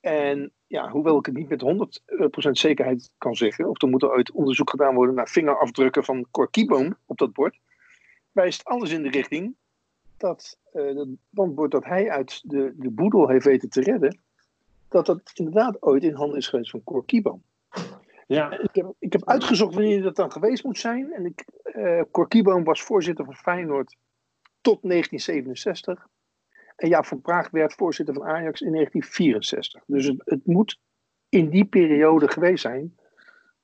En 0.00 0.52
ja, 0.66 0.90
hoewel 0.90 1.18
ik 1.18 1.26
het 1.26 1.34
niet 1.34 1.48
met 1.48 2.00
100% 2.48 2.50
zekerheid 2.50 3.10
kan 3.18 3.34
zeggen, 3.34 3.68
of 3.68 3.82
er 3.82 3.88
moet 3.88 4.02
er 4.02 4.12
uit 4.12 4.32
onderzoek 4.32 4.70
gedaan 4.70 4.94
worden 4.94 5.14
naar 5.14 5.28
vingerafdrukken 5.28 6.04
van 6.04 6.26
Cor 6.30 6.50
Kieboom 6.50 6.96
op 7.06 7.18
dat 7.18 7.32
bord, 7.32 7.58
wijst 8.32 8.64
alles 8.64 8.90
in 8.90 9.02
de 9.02 9.10
richting 9.10 9.56
dat 10.16 10.58
uh, 10.72 10.96
het 10.96 11.08
bandbord 11.30 11.70
dat 11.70 11.84
hij 11.84 12.10
uit 12.10 12.40
de, 12.50 12.74
de 12.76 12.90
boedel 12.90 13.28
heeft 13.28 13.44
weten 13.44 13.68
te 13.68 13.80
redden, 13.80 14.20
dat 14.88 15.06
dat 15.06 15.30
inderdaad 15.34 15.82
ooit 15.82 16.02
in 16.02 16.14
handen 16.14 16.38
is 16.38 16.48
geweest 16.48 16.70
van 16.70 16.84
Cor 16.84 17.04
Kieboom. 17.04 17.42
Ja. 18.26 18.58
Ik, 18.58 18.74
heb, 18.74 18.92
ik 18.98 19.12
heb 19.12 19.28
uitgezocht 19.28 19.74
wanneer 19.74 20.02
dat 20.02 20.16
dan 20.16 20.32
geweest 20.32 20.64
moet 20.64 20.78
zijn. 20.78 21.12
En 21.12 21.24
ik, 21.24 21.44
uh, 22.42 22.62
was 22.64 22.82
voorzitter 22.82 23.24
van 23.24 23.34
Feyenoord 23.34 23.96
tot 24.60 24.82
1967. 24.82 26.06
En 26.76 26.88
Jaap 26.88 27.04
van 27.06 27.20
Praag 27.20 27.50
werd 27.50 27.74
voorzitter 27.74 28.14
van 28.14 28.24
Ajax 28.24 28.60
in 28.60 28.72
1964. 28.72 29.82
Dus 29.86 30.06
het, 30.06 30.22
het 30.24 30.46
moet 30.46 30.78
in 31.28 31.48
die 31.48 31.64
periode 31.64 32.28
geweest 32.28 32.62
zijn. 32.62 32.96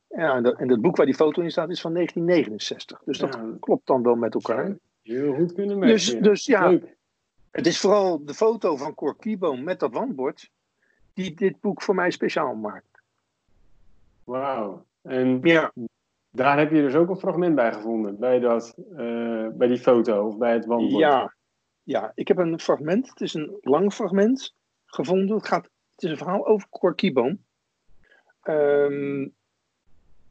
Ja, 0.08 0.34
en, 0.34 0.42
dat, 0.42 0.58
en 0.58 0.70
het 0.70 0.80
boek 0.80 0.96
waar 0.96 1.06
die 1.06 1.14
foto 1.14 1.42
in 1.42 1.50
staat 1.50 1.70
is 1.70 1.80
van 1.80 1.94
1969. 1.94 3.02
Dus 3.04 3.18
dat 3.18 3.34
ja. 3.34 3.56
klopt 3.60 3.86
dan 3.86 4.02
wel 4.02 4.14
met 4.14 4.34
elkaar. 4.34 4.76
Heel 5.02 5.34
goed 5.34 5.52
kunnen 5.52 5.78
merken. 5.78 5.96
Dus, 5.96 6.18
dus 6.20 6.46
ja, 6.46 6.68
Leuk. 6.68 6.96
het 7.50 7.66
is 7.66 7.80
vooral 7.80 8.24
de 8.24 8.34
foto 8.34 8.76
van 8.76 8.94
Cor 8.94 9.16
Kieboom 9.16 9.64
met 9.64 9.80
dat 9.80 9.92
wandbord 9.92 10.50
die 11.14 11.34
dit 11.34 11.60
boek 11.60 11.82
voor 11.82 11.94
mij 11.94 12.10
speciaal 12.10 12.54
maakt. 12.54 12.89
Wauw. 14.30 14.86
En 15.02 15.38
ja. 15.42 15.72
daar 16.30 16.58
heb 16.58 16.70
je 16.70 16.80
dus 16.80 16.94
ook 16.94 17.08
een 17.08 17.16
fragment 17.16 17.54
bij 17.54 17.72
gevonden, 17.72 18.18
bij, 18.18 18.38
dat, 18.38 18.74
uh, 18.92 19.48
bij 19.48 19.68
die 19.68 19.78
foto 19.78 20.26
of 20.26 20.38
bij 20.38 20.52
het 20.52 20.66
wandbord. 20.66 21.02
Ja, 21.02 21.34
ja, 21.82 22.12
ik 22.14 22.28
heb 22.28 22.38
een 22.38 22.60
fragment. 22.60 23.08
Het 23.08 23.20
is 23.20 23.34
een 23.34 23.58
lang 23.60 23.92
fragment 23.92 24.54
gevonden. 24.86 25.36
Het, 25.36 25.46
gaat, 25.46 25.64
het 25.64 26.02
is 26.02 26.10
een 26.10 26.16
verhaal 26.16 26.46
over 26.46 26.68
Cor 26.68 26.94
Kieboom. 26.94 27.44
Um, 28.42 29.34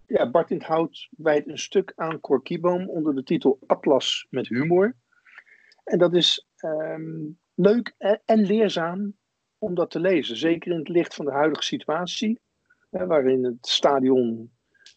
ja, 0.05 0.29
Bart 0.29 0.51
in 0.51 0.57
het 0.57 0.65
Hout 0.65 1.09
wijdt 1.17 1.47
een 1.47 1.59
stuk 1.59 1.93
aan 1.95 2.19
Cor 2.19 2.41
Kieboom 2.41 2.89
onder 2.89 3.15
de 3.15 3.23
titel 3.23 3.59
Atlas 3.67 4.27
met 4.29 4.47
humor. 4.47 4.95
En 5.83 5.97
dat 5.97 6.13
is 6.13 6.47
um, 6.65 7.39
leuk 7.53 7.95
en 8.25 8.45
leerzaam 8.45 9.13
om 9.57 9.75
dat 9.75 9.91
te 9.91 9.99
lezen. 9.99 10.37
Zeker 10.37 10.71
in 10.71 10.77
het 10.77 10.89
licht 10.89 11.15
van 11.15 11.25
de 11.25 11.31
huidige 11.31 11.63
situatie, 11.63 12.39
hè, 12.89 13.05
waarin 13.05 13.43
het 13.43 13.67
stadion 13.67 14.51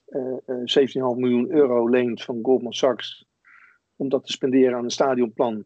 uh, 0.08 0.36
uh, 0.46 1.12
17,5 1.14 1.18
miljoen 1.18 1.50
euro 1.50 1.88
leent 1.88 2.22
van 2.22 2.38
Goldman 2.42 2.72
Sachs 2.72 3.26
om 3.96 4.08
dat 4.08 4.24
te 4.24 4.32
spenderen 4.32 4.76
aan 4.76 4.84
een 4.84 4.90
stadionplan 4.90 5.64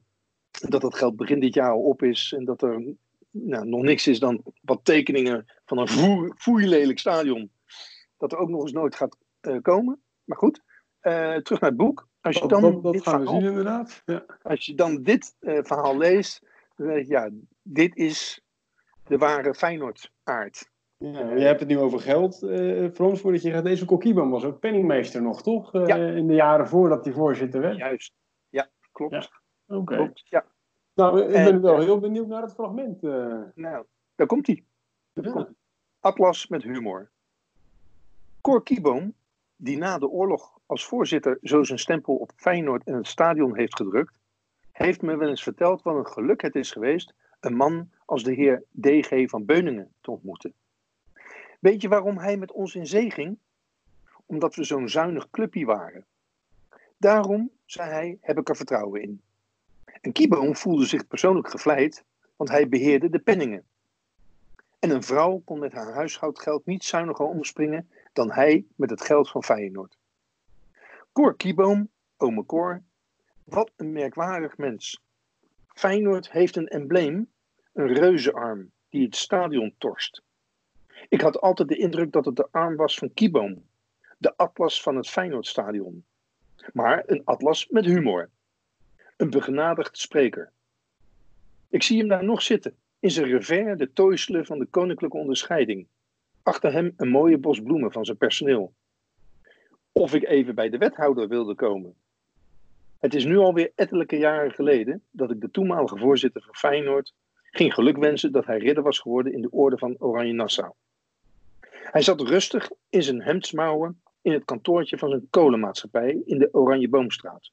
dat 0.51 0.81
dat 0.81 0.97
geld 0.97 1.17
begin 1.17 1.41
dit 1.41 1.55
jaar 1.55 1.71
al 1.71 1.83
op 1.83 2.03
is 2.03 2.35
en 2.37 2.45
dat 2.45 2.63
er 2.63 2.95
nou, 3.31 3.67
nog 3.67 3.83
niks 3.83 4.07
is 4.07 4.19
dan 4.19 4.43
wat 4.63 4.85
tekeningen 4.85 5.45
van 5.65 5.79
een 5.79 6.33
foeilelijk 6.37 6.99
stadion. 6.99 7.51
Dat 8.17 8.33
er 8.33 8.39
ook 8.39 8.49
nog 8.49 8.63
eens 8.63 8.73
nooit 8.73 8.95
gaat 8.95 9.17
uh, 9.43 9.61
komen. 9.63 10.01
Maar 10.25 10.37
goed, 10.37 10.63
uh, 11.03 11.37
terug 11.37 11.61
naar 11.61 11.71
het 11.71 11.79
boek. 11.79 12.09
Als 12.21 12.39
je 12.39 12.47
dan 12.47 12.61
dat, 12.63 12.83
dat, 12.83 12.93
dat 12.93 13.03
gaan 13.03 13.21
verhaal, 13.21 13.35
we 13.35 13.41
zien 13.41 13.51
inderdaad. 13.51 14.03
Ja. 14.05 14.25
Als 14.43 14.67
je 14.67 14.75
dan 14.75 15.03
dit 15.03 15.37
uh, 15.41 15.59
verhaal 15.63 15.97
leest, 15.97 16.47
dan 16.77 16.87
denk 16.87 17.07
je, 17.07 17.13
ja, 17.13 17.31
dit 17.63 17.97
is 17.97 18.41
de 19.07 19.19
ware 19.19 19.55
Feyenoord-aard. 19.55 20.71
Ja, 20.99 21.35
je 21.35 21.45
hebt 21.45 21.61
het 21.61 21.69
nu 21.69 21.79
over 21.79 22.01
geld, 22.01 22.43
uh, 22.43 22.91
Frans, 22.91 23.21
voordat 23.21 23.43
je 23.43 23.51
gaat. 23.51 23.65
Deze 23.65 23.85
Kokkiebam 23.85 24.31
was 24.31 24.45
ook 24.45 24.59
penningmeester 24.59 25.23
nog, 25.23 25.43
toch? 25.43 25.75
Uh, 25.75 25.87
ja. 25.87 25.97
In 25.97 26.27
de 26.27 26.35
jaren 26.35 26.69
voordat 26.69 27.05
hij 27.05 27.15
voorzitter 27.15 27.61
werd. 27.61 27.77
Juist, 27.77 28.13
ja, 28.49 28.69
klopt. 28.93 29.13
Ja. 29.13 29.29
Oké. 29.77 29.95
Okay. 29.95 30.13
Ja. 30.25 30.45
Nou, 30.95 31.23
ik 31.23 31.29
ben 31.29 31.47
en, 31.47 31.63
wel 31.63 31.81
heel 31.81 31.99
benieuwd 31.99 32.27
naar 32.27 32.43
het 32.43 32.53
fragment. 32.53 33.03
Uh... 33.03 33.43
Nou, 33.55 33.85
daar 34.15 34.27
komt 34.27 34.47
hij. 34.47 34.65
Ja. 35.13 35.49
Atlas 36.01 36.49
met 36.49 36.63
humor. 36.63 37.11
Cor 38.41 38.63
Kieboom, 38.63 39.15
die 39.57 39.79
na 39.79 39.99
de 39.99 40.09
oorlog 40.09 40.59
als 40.67 40.85
voorzitter 40.85 41.39
zo 41.43 41.63
zijn 41.63 41.79
stempel 41.79 42.15
op 42.15 42.33
Feyenoord 42.37 42.85
en 42.85 42.95
het 42.95 43.07
stadion 43.07 43.57
heeft 43.57 43.77
gedrukt, 43.77 44.19
heeft 44.73 45.03
me 45.03 45.17
wel 45.17 45.29
eens 45.29 45.43
verteld 45.43 45.83
wat 45.83 45.97
een 45.97 46.07
geluk 46.07 46.43
het 46.43 46.55
is 46.55 46.71
geweest 46.71 47.15
een 47.41 47.57
man 47.57 47.91
als 48.05 48.23
de 48.23 48.33
heer 48.33 48.65
D.G. 48.81 49.31
van 49.31 49.45
Beuningen 49.45 49.93
te 50.01 50.11
ontmoeten. 50.11 50.55
Weet 51.67 51.83
je 51.83 51.89
waarom 51.89 52.19
hij 52.19 52.37
met 52.37 52.53
ons 52.53 52.75
in 52.75 52.87
zee 52.87 53.11
ging? 53.11 53.39
Omdat 54.27 54.55
we 54.55 54.65
zo'n 54.65 54.89
zuinig 54.89 55.31
clubje 55.31 55.65
waren. 55.65 56.07
Daarom, 56.97 57.51
zei 57.65 57.91
hij, 57.91 58.19
heb 58.21 58.39
ik 58.39 58.49
er 58.49 58.57
vertrouwen 58.57 59.03
in. 59.03 59.23
En 60.01 60.13
Kieboom 60.13 60.57
voelde 60.57 60.87
zich 60.87 61.07
persoonlijk 61.07 61.49
gevleid, 61.49 62.05
want 62.37 62.51
hij 62.51 62.69
beheerde 62.69 63.11
de 63.11 63.19
penningen. 63.19 63.65
En 64.79 64.91
een 64.91 65.03
vrouw 65.03 65.43
kon 65.45 65.59
met 65.59 65.73
haar 65.73 65.93
huishoudgeld 65.93 66.67
niet 66.67 66.85
zuiniger 66.85 67.27
omspringen 67.27 67.91
dan 68.13 68.33
hij 68.33 68.65
met 68.77 68.91
het 68.91 69.03
geld 69.03 69.31
van 69.31 69.45
Feyenoord. 69.45 69.99
Cor 71.13 71.37
Kieboom, 71.37 71.89
ome 72.17 72.47
Cor, 72.47 72.83
wat 73.45 73.71
een 73.77 73.93
merkwaardig 73.93 74.57
mens. 74.57 75.03
Feyenoord 75.67 76.31
heeft 76.31 76.57
een 76.57 76.69
embleem, 76.69 77.31
een 77.73 77.95
reuzenarm, 77.95 78.71
die 78.89 79.05
het 79.05 79.17
stadion 79.17 79.75
torst. 79.79 80.25
Ik 81.09 81.21
had 81.21 81.41
altijd 81.41 81.69
de 81.69 81.77
indruk 81.77 82.13
dat 82.13 82.25
het 82.25 82.37
de 82.37 82.49
arm 82.51 82.77
was 82.77 82.99
van 82.99 83.13
Kieboom, 83.13 83.65
de 84.19 84.37
atlas 84.37 84.83
van 84.83 84.97
het 84.97 85.09
Feyenoordstadion. 85.09 86.05
Maar 86.73 87.03
een 87.07 87.23
atlas 87.25 87.69
met 87.69 87.85
humor. 87.85 88.31
Een 89.17 89.31
begenadigd 89.31 89.99
spreker. 89.99 90.53
Ik 91.69 91.83
zie 91.83 91.99
hem 91.99 92.09
daar 92.09 92.25
nog 92.25 92.43
zitten, 92.43 92.77
in 93.01 93.11
zijn 93.11 93.27
revers 93.27 93.79
de 93.79 93.93
tooiselen 93.93 94.47
van 94.47 94.59
de 94.59 94.67
koninklijke 94.67 95.17
onderscheiding. 95.17 95.87
Achter 96.43 96.73
hem 96.73 96.93
een 96.97 97.09
mooie 97.09 97.39
bos 97.39 97.61
bloemen 97.61 97.93
van 97.93 98.05
zijn 98.05 98.17
personeel. 98.17 98.75
Of 99.93 100.15
ik 100.15 100.25
even 100.29 100.55
bij 100.55 100.69
de 100.69 100.79
wethouder 100.79 101.29
wilde 101.29 101.55
komen. 101.55 101.95
Het 102.99 103.15
is 103.15 103.25
nu 103.25 103.37
alweer 103.37 103.73
ettelijke 103.75 104.17
jaren 104.17 104.53
geleden 104.53 105.03
dat 105.11 105.31
ik 105.31 105.41
de 105.41 105.51
toenmalige 105.51 105.99
voorzitter 105.99 106.43
van 106.43 106.55
Feyenoord 106.55 107.15
ging 107.51 107.75
gelukwensen 107.75 108.33
dat 108.33 108.47
hij 108.47 108.59
ridder 108.59 108.83
was 108.83 108.99
geworden 108.99 109.33
in 109.33 109.43
de 109.43 109.51
orde 109.51 109.79
van 109.79 109.97
Oranje 109.99 110.33
Nassau. 110.33 110.73
Hij 111.91 112.03
zat 112.03 112.21
rustig 112.21 112.71
in 112.89 113.03
zijn 113.03 113.23
hemdsmouwen 113.23 114.03
in 114.23 114.33
het 114.33 114.45
kantoortje 114.45 114.99
van 114.99 115.09
zijn 115.11 115.27
kolenmaatschappij 115.31 116.23
in 116.25 116.39
de 116.39 116.49
Oranje 116.53 116.89
Boomstraat. 116.89 117.51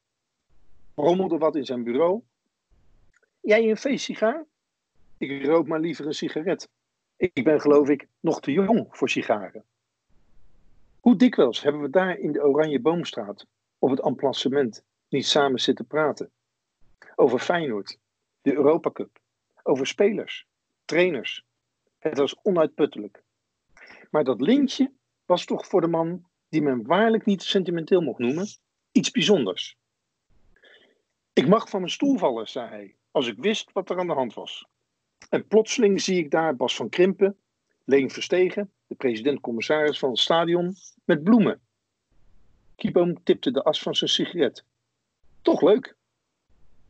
Rommelde 0.96 1.38
wat 1.38 1.56
in 1.56 1.65
zijn 1.65 1.84
bureau. 1.84 2.22
Jij 3.41 3.69
een 3.69 3.78
feestsigaar? 3.78 4.46
Ik 5.17 5.46
rook 5.46 5.67
maar 5.67 5.80
liever 5.80 6.06
een 6.06 6.13
sigaret. 6.13 6.69
Ik 7.17 7.43
ben 7.43 7.62
geloof 7.62 7.89
ik 7.89 8.08
nog 8.19 8.39
te 8.39 8.52
jong 8.52 8.88
voor 8.89 9.10
sigaren. 9.10 9.65
Hoe 11.00 11.15
dikwijls 11.15 11.62
hebben 11.62 11.82
we 11.82 11.89
daar 11.89 12.17
in 12.17 12.32
de 12.32 12.43
Oranje 12.43 12.80
Boomstraat 12.80 13.46
op 13.80 13.89
het 13.89 14.02
emplacement 14.02 14.84
niet 15.10 15.26
samen 15.26 15.60
zitten 15.60 15.88
praten? 15.88 16.32
Over 17.15 17.39
Feyenoord, 17.39 17.98
de 18.41 18.54
Europa 18.54 18.91
Cup, 18.91 19.19
over 19.63 19.88
spelers, 19.88 20.48
trainers. 20.86 21.46
Het 22.00 22.17
was 22.17 22.39
onuitputtelijk. 22.41 23.22
Maar 24.13 24.23
dat 24.23 24.41
lintje 24.41 24.91
was 25.26 25.45
toch 25.45 25.67
voor 25.67 25.82
de 25.82 25.88
man, 25.88 26.26
die 26.49 26.62
men 26.62 26.86
waarlijk 26.86 27.26
niet 27.26 27.43
sentimenteel 27.43 28.02
mocht 28.02 28.19
noemen, 28.19 28.47
iets 28.91 29.12
bijzonders. 29.12 29.78
Ik 31.34 31.47
mag 31.47 31.69
van 31.69 31.80
mijn 31.80 31.91
stoel 31.91 32.17
vallen, 32.17 32.49
zei 32.49 32.69
hij, 32.69 32.95
als 33.12 33.28
ik 33.28 33.38
wist 33.38 33.71
wat 33.71 33.89
er 33.89 33.99
aan 33.99 34.08
de 34.08 34.13
hand 34.13 34.34
was. 34.34 34.67
En 35.30 35.47
plotseling 35.47 36.02
zie 36.02 36.17
ik 36.17 36.32
daar 36.32 36.56
Bas 36.56 36.76
van 36.76 36.89
Krimpen, 36.89 37.38
Leen 37.84 38.10
Verstegen, 38.10 38.71
de 38.88 38.95
president-commissaris 38.95 39.99
van 39.99 40.10
het 40.10 40.19
stadion, 40.19 40.76
met 41.04 41.23
bloemen. 41.23 41.62
Kieboom 42.76 43.23
tipte 43.23 43.52
de 43.52 43.63
as 43.63 43.82
van 43.82 43.95
zijn 43.95 44.10
sigaret. 44.10 44.63
Toch 45.41 45.62
leuk. 45.62 45.95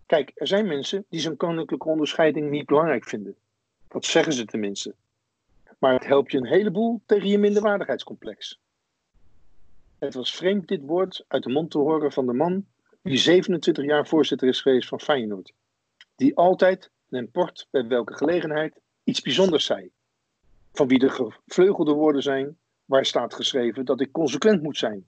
Kijk, 0.05 0.31
er 0.35 0.47
zijn 0.47 0.67
mensen 0.67 1.05
die 1.09 1.19
zo'n 1.19 1.37
koninklijke 1.37 1.87
onderscheiding 1.87 2.49
niet 2.49 2.65
belangrijk 2.65 3.05
vinden. 3.05 3.35
Dat 3.87 4.05
zeggen 4.05 4.33
ze 4.33 4.45
tenminste. 4.45 4.95
Maar 5.83 5.93
het 5.93 6.05
helpt 6.05 6.31
je 6.31 6.37
een 6.37 6.47
heleboel 6.47 7.01
tegen 7.05 7.27
je 7.27 7.37
minderwaardigheidscomplex. 7.37 8.59
Het 9.99 10.13
was 10.13 10.35
vreemd 10.35 10.67
dit 10.67 10.81
woord 10.81 11.25
uit 11.27 11.43
de 11.43 11.49
mond 11.49 11.71
te 11.71 11.77
horen 11.77 12.11
van 12.11 12.25
de 12.25 12.33
man 12.33 12.65
die 13.01 13.17
27 13.17 13.85
jaar 13.85 14.07
voorzitter 14.07 14.47
is 14.47 14.61
geweest 14.61 14.87
van 14.87 14.99
Feyenoord. 14.99 15.53
Die 16.15 16.35
altijd, 16.37 16.91
en 17.09 17.31
port 17.31 17.67
bij 17.71 17.87
welke 17.87 18.13
gelegenheid, 18.13 18.81
iets 19.03 19.21
bijzonders 19.21 19.65
zei. 19.65 19.91
Van 20.73 20.87
wie 20.87 20.99
de 20.99 21.09
gevleugelde 21.09 21.93
woorden 21.93 22.21
zijn, 22.21 22.57
waar 22.85 23.05
staat 23.05 23.33
geschreven 23.33 23.85
dat 23.85 24.01
ik 24.01 24.11
consequent 24.11 24.61
moet 24.61 24.77
zijn. 24.77 25.07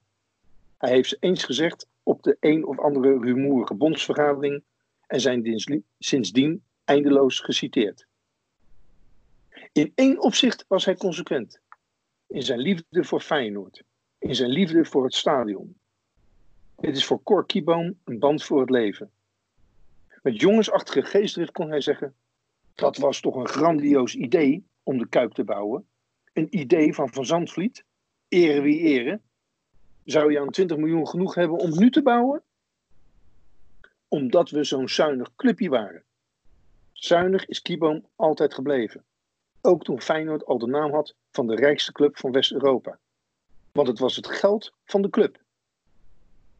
Hij 0.77 0.89
heeft 0.89 1.17
eens 1.19 1.43
gezegd 1.43 1.87
op 2.03 2.23
de 2.23 2.37
een 2.39 2.65
of 2.65 2.79
andere 2.79 3.19
rumoerige 3.19 3.73
bondsvergadering 3.73 4.63
en 5.07 5.21
zijn 5.21 5.83
sindsdien 5.99 6.63
eindeloos 6.85 7.39
geciteerd. 7.39 8.07
In 9.75 9.91
één 9.95 10.21
opzicht 10.21 10.65
was 10.67 10.85
hij 10.85 10.95
consequent. 10.95 11.59
In 12.27 12.41
zijn 12.41 12.59
liefde 12.59 13.03
voor 13.03 13.21
Feyenoord. 13.21 13.83
In 14.17 14.35
zijn 14.35 14.49
liefde 14.49 14.85
voor 14.85 15.03
het 15.03 15.13
stadion. 15.13 15.77
Dit 16.75 16.95
is 16.95 17.05
voor 17.05 17.23
Cor 17.23 17.45
Kieboom 17.45 17.99
een 18.03 18.19
band 18.19 18.43
voor 18.43 18.59
het 18.59 18.69
leven. 18.69 19.11
Met 20.21 20.39
jongensachtige 20.39 21.01
geestdrift 21.01 21.51
kon 21.51 21.69
hij 21.69 21.81
zeggen: 21.81 22.15
Dat 22.73 22.97
was 22.97 23.19
toch 23.19 23.35
een 23.35 23.47
grandioos 23.47 24.15
idee 24.15 24.65
om 24.83 24.97
de 24.97 25.07
Kuip 25.07 25.31
te 25.31 25.43
bouwen. 25.43 25.87
Een 26.33 26.59
idee 26.59 26.93
van 26.93 27.13
Van 27.13 27.25
Zandvliet. 27.25 27.83
Ere 28.27 28.61
wie 28.61 28.79
ere. 28.79 29.19
Zou 30.03 30.31
je 30.31 30.39
aan 30.39 30.49
20 30.49 30.77
miljoen 30.77 31.07
genoeg 31.07 31.35
hebben 31.35 31.57
om 31.57 31.77
nu 31.77 31.91
te 31.91 32.01
bouwen? 32.01 32.43
Omdat 34.07 34.49
we 34.49 34.63
zo'n 34.63 34.89
zuinig 34.89 35.35
clubje 35.35 35.69
waren. 35.69 36.03
Zuinig 36.91 37.45
is 37.45 37.61
Kieboom 37.61 38.05
altijd 38.15 38.53
gebleven. 38.53 39.05
Ook 39.65 39.83
toen 39.83 40.01
Feyenoord 40.01 40.45
al 40.45 40.57
de 40.57 40.67
naam 40.67 40.91
had 40.91 41.15
van 41.31 41.47
de 41.47 41.55
rijkste 41.55 41.91
club 41.91 42.17
van 42.17 42.31
West-Europa. 42.31 42.99
Want 43.71 43.87
het 43.87 43.99
was 43.99 44.15
het 44.15 44.27
geld 44.27 44.73
van 44.83 45.01
de 45.01 45.09
club. 45.09 45.41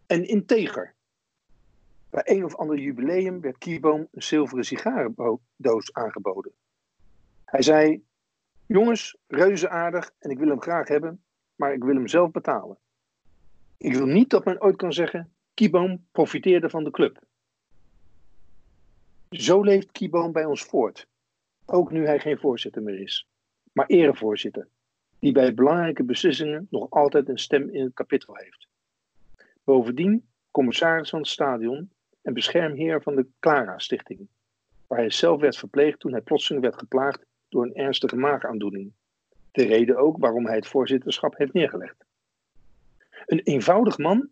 En 0.06 0.28
integer. 0.28 0.94
Bij 2.10 2.22
een 2.26 2.46
of 2.46 2.56
ander 2.56 2.78
jubileum 2.78 3.41
werd 3.41 3.58
Kieboom 3.58 4.08
een 4.12 4.24
zilveren 4.24 4.63
sigarendoos 4.63 5.94
aangeboden. 5.94 6.52
Hij 7.46 7.62
zei: 7.62 8.04
Jongens, 8.65 9.18
reuze 9.28 9.70
aardig 9.70 10.12
en 10.20 10.30
ik 10.30 10.38
wil 10.38 10.50
hem 10.50 10.62
graag 10.62 10.88
hebben, 10.88 11.24
maar 11.56 11.74
ik 11.74 11.84
wil 11.84 11.96
hem 11.96 12.08
zelf 12.08 12.32
betalen. 12.32 12.78
Ik 13.78 13.94
wil 13.94 14.06
niet 14.06 14.30
dat 14.30 14.46
men 14.46 14.62
ooit 14.62 14.76
kan 14.76 14.94
zeggen: 14.94 15.34
Kieboom 15.54 16.08
profiteerde 16.12 16.70
van 16.70 16.84
de 16.84 16.91
club. 16.91 17.24
Zo 19.30 19.62
leeft 19.62 19.91
Kieboom 19.91 20.32
bij 20.32 20.46
ons 20.46 20.63
voort, 20.63 21.08
ook 21.65 21.91
nu 21.91 22.06
hij 22.06 22.19
geen 22.19 22.38
voorzitter 22.38 22.82
meer 22.82 22.99
is, 22.99 23.28
maar 23.71 23.88
erevoorzitter, 23.88 24.67
die 25.19 25.32
bij 25.32 25.54
belangrijke 25.54 26.04
beslissingen 26.04 26.67
nog 26.69 26.89
altijd 26.89 27.30
een 27.30 27.38
stem 27.39 27.69
in 27.69 27.84
het 27.84 27.93
kapittel 27.93 28.36
heeft. 28.36 28.67
Bovendien 29.63 30.28
commissaris 30.51 31.10
van 31.10 31.19
het 31.19 31.28
stadion 31.28 31.89
en 32.21 32.34
beschermheer 32.34 33.01
van 33.01 33.15
de 33.15 33.28
Clara 33.39 33.78
Stichting, 33.78 34.28
waar 34.88 34.99
hij 34.99 35.10
zelf 35.10 35.41
werd 35.41 35.58
verpleegd 35.58 35.99
toen 35.99 36.12
hij 36.12 36.21
plotseling 36.21 36.63
werd 36.63 36.78
geplaagd 36.78 37.25
door 37.49 37.63
een 37.63 37.75
ernstige 37.75 38.15
maagaandoening. 38.15 38.93
De 39.51 39.65
reden 39.65 39.97
ook 39.97 40.17
waarom 40.17 40.45
hij 40.45 40.56
het 40.56 40.67
voorzitterschap 40.67 41.38
heeft 41.38 41.54
neergelegd. 41.54 42.06
Een 43.25 43.39
eenvoudig 43.39 43.97
man 43.97 44.30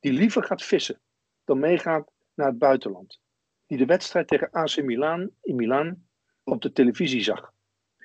die 0.00 0.12
liever 0.12 0.42
gaat 0.42 0.62
vissen 0.62 1.00
dan 1.44 1.58
meegaat 1.58 2.10
naar 2.34 2.46
het 2.46 2.58
buitenland. 2.58 3.20
Die 3.66 3.78
de 3.78 3.86
wedstrijd 3.86 4.28
tegen 4.28 4.50
AC 4.50 4.82
Milan 4.82 5.30
in 5.42 5.56
Milaan 5.56 6.08
op 6.50 6.62
de 6.62 6.72
televisie 6.72 7.22
zag. 7.22 7.52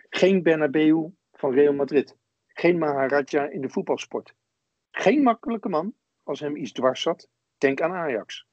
Geen 0.10 0.44
Bernabeu 0.44 1.10
van 1.34 1.54
Real 1.54 1.74
Madrid. 1.74 2.16
Geen 2.48 2.78
Maharaja 2.78 3.50
in 3.50 3.62
de 3.62 3.70
voetbalsport. 3.70 4.34
Geen 4.92 5.24
makkelijke 5.24 5.70
man 5.70 5.94
als 6.24 6.40
hem 6.40 6.56
iets 6.56 6.72
dwars 6.72 7.02
zat. 7.02 7.28
Denk 7.58 7.82
aan 7.82 7.92
Ajax. 7.92 8.46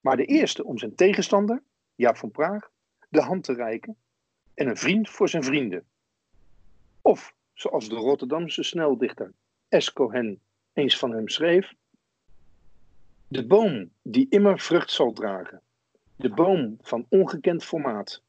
Maar 0.00 0.16
de 0.16 0.24
eerste 0.24 0.64
om 0.64 0.78
zijn 0.78 0.94
tegenstander, 0.94 1.62
Jaap 1.94 2.16
van 2.16 2.30
Praag, 2.30 2.70
de 3.08 3.22
hand 3.22 3.44
te 3.44 3.52
reiken 3.52 3.96
en 4.54 4.68
een 4.68 4.76
vriend 4.76 5.10
voor 5.10 5.28
zijn 5.28 5.44
vrienden. 5.44 5.84
Of, 7.02 7.34
zoals 7.52 7.88
de 7.88 7.94
Rotterdamse 7.94 8.62
sneldichter 8.62 9.32
S. 9.68 9.92
Cohen 9.92 10.40
eens 10.72 10.98
van 10.98 11.12
hem 11.12 11.28
schreef, 11.28 11.72
de 13.28 13.46
boom 13.46 13.90
die 14.02 14.26
immer 14.28 14.60
vrucht 14.60 14.90
zal 14.90 15.12
dragen, 15.12 15.62
de 16.16 16.30
boom 16.30 16.76
van 16.80 17.06
ongekend 17.08 17.64
formaat, 17.64 18.22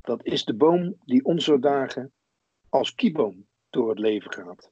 dat 0.00 0.24
is 0.24 0.44
de 0.44 0.54
boom 0.54 0.94
die 1.04 1.24
onze 1.24 1.58
dagen 1.58 2.12
als 2.68 2.94
kieboom 2.94 3.46
door 3.70 3.88
het 3.88 3.98
leven 3.98 4.32
gaat. 4.32 4.70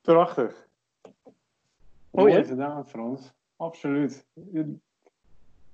Prachtig. 0.00 0.68
Mooi 2.10 2.38
oh, 2.38 2.46
gedaan, 2.46 2.86
Frans. 2.86 3.32
Absoluut. 3.56 4.26
Je, 4.34 4.78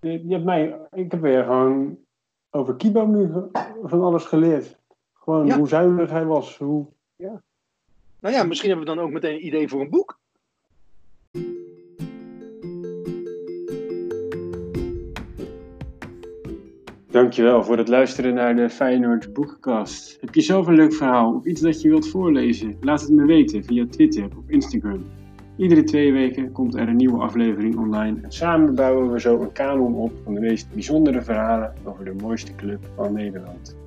je, 0.00 0.24
hebt 0.28 0.44
mij, 0.44 0.88
ik 0.92 1.10
heb 1.10 1.20
weer 1.20 1.44
gewoon 1.44 1.98
over 2.50 2.76
Kieboom 2.76 3.10
nu 3.10 3.30
van 3.82 4.02
alles 4.02 4.24
geleerd. 4.24 4.78
Gewoon 5.12 5.52
hoe 5.52 5.68
zuinig 5.68 6.10
hij 6.10 6.24
was. 6.24 6.58
Hoe... 6.58 6.86
Ja. 7.16 7.42
Nou 8.20 8.34
ja, 8.34 8.44
misschien 8.44 8.68
hebben 8.68 8.88
we 8.88 8.94
dan 8.94 9.04
ook 9.04 9.10
meteen 9.10 9.34
een 9.34 9.46
idee 9.46 9.68
voor 9.68 9.80
een 9.80 9.90
boek. 9.90 10.18
Dankjewel 17.16 17.64
voor 17.64 17.78
het 17.78 17.88
luisteren 17.88 18.34
naar 18.34 18.56
de 18.56 18.70
Feyenoord 18.70 19.32
Boekenkast. 19.32 20.20
Heb 20.20 20.34
je 20.34 20.40
zelf 20.40 20.66
een 20.66 20.74
leuk 20.74 20.94
verhaal 20.94 21.34
of 21.34 21.44
iets 21.44 21.60
dat 21.60 21.80
je 21.80 21.88
wilt 21.88 22.08
voorlezen? 22.08 22.76
Laat 22.80 23.00
het 23.00 23.10
me 23.10 23.24
weten 23.24 23.64
via 23.64 23.86
Twitter 23.90 24.24
of 24.24 24.48
Instagram. 24.48 25.04
Iedere 25.56 25.82
twee 25.84 26.12
weken 26.12 26.52
komt 26.52 26.74
er 26.74 26.88
een 26.88 26.96
nieuwe 26.96 27.18
aflevering 27.18 27.76
online 27.76 28.20
en 28.22 28.32
samen 28.32 28.74
bouwen 28.74 29.12
we 29.12 29.20
zo 29.20 29.40
een 29.40 29.52
kanon 29.52 29.94
op 29.94 30.12
van 30.24 30.34
de 30.34 30.40
meest 30.40 30.72
bijzondere 30.72 31.22
verhalen 31.22 31.74
over 31.84 32.04
de 32.04 32.14
mooiste 32.22 32.54
club 32.54 32.90
van 32.94 33.12
Nederland. 33.12 33.85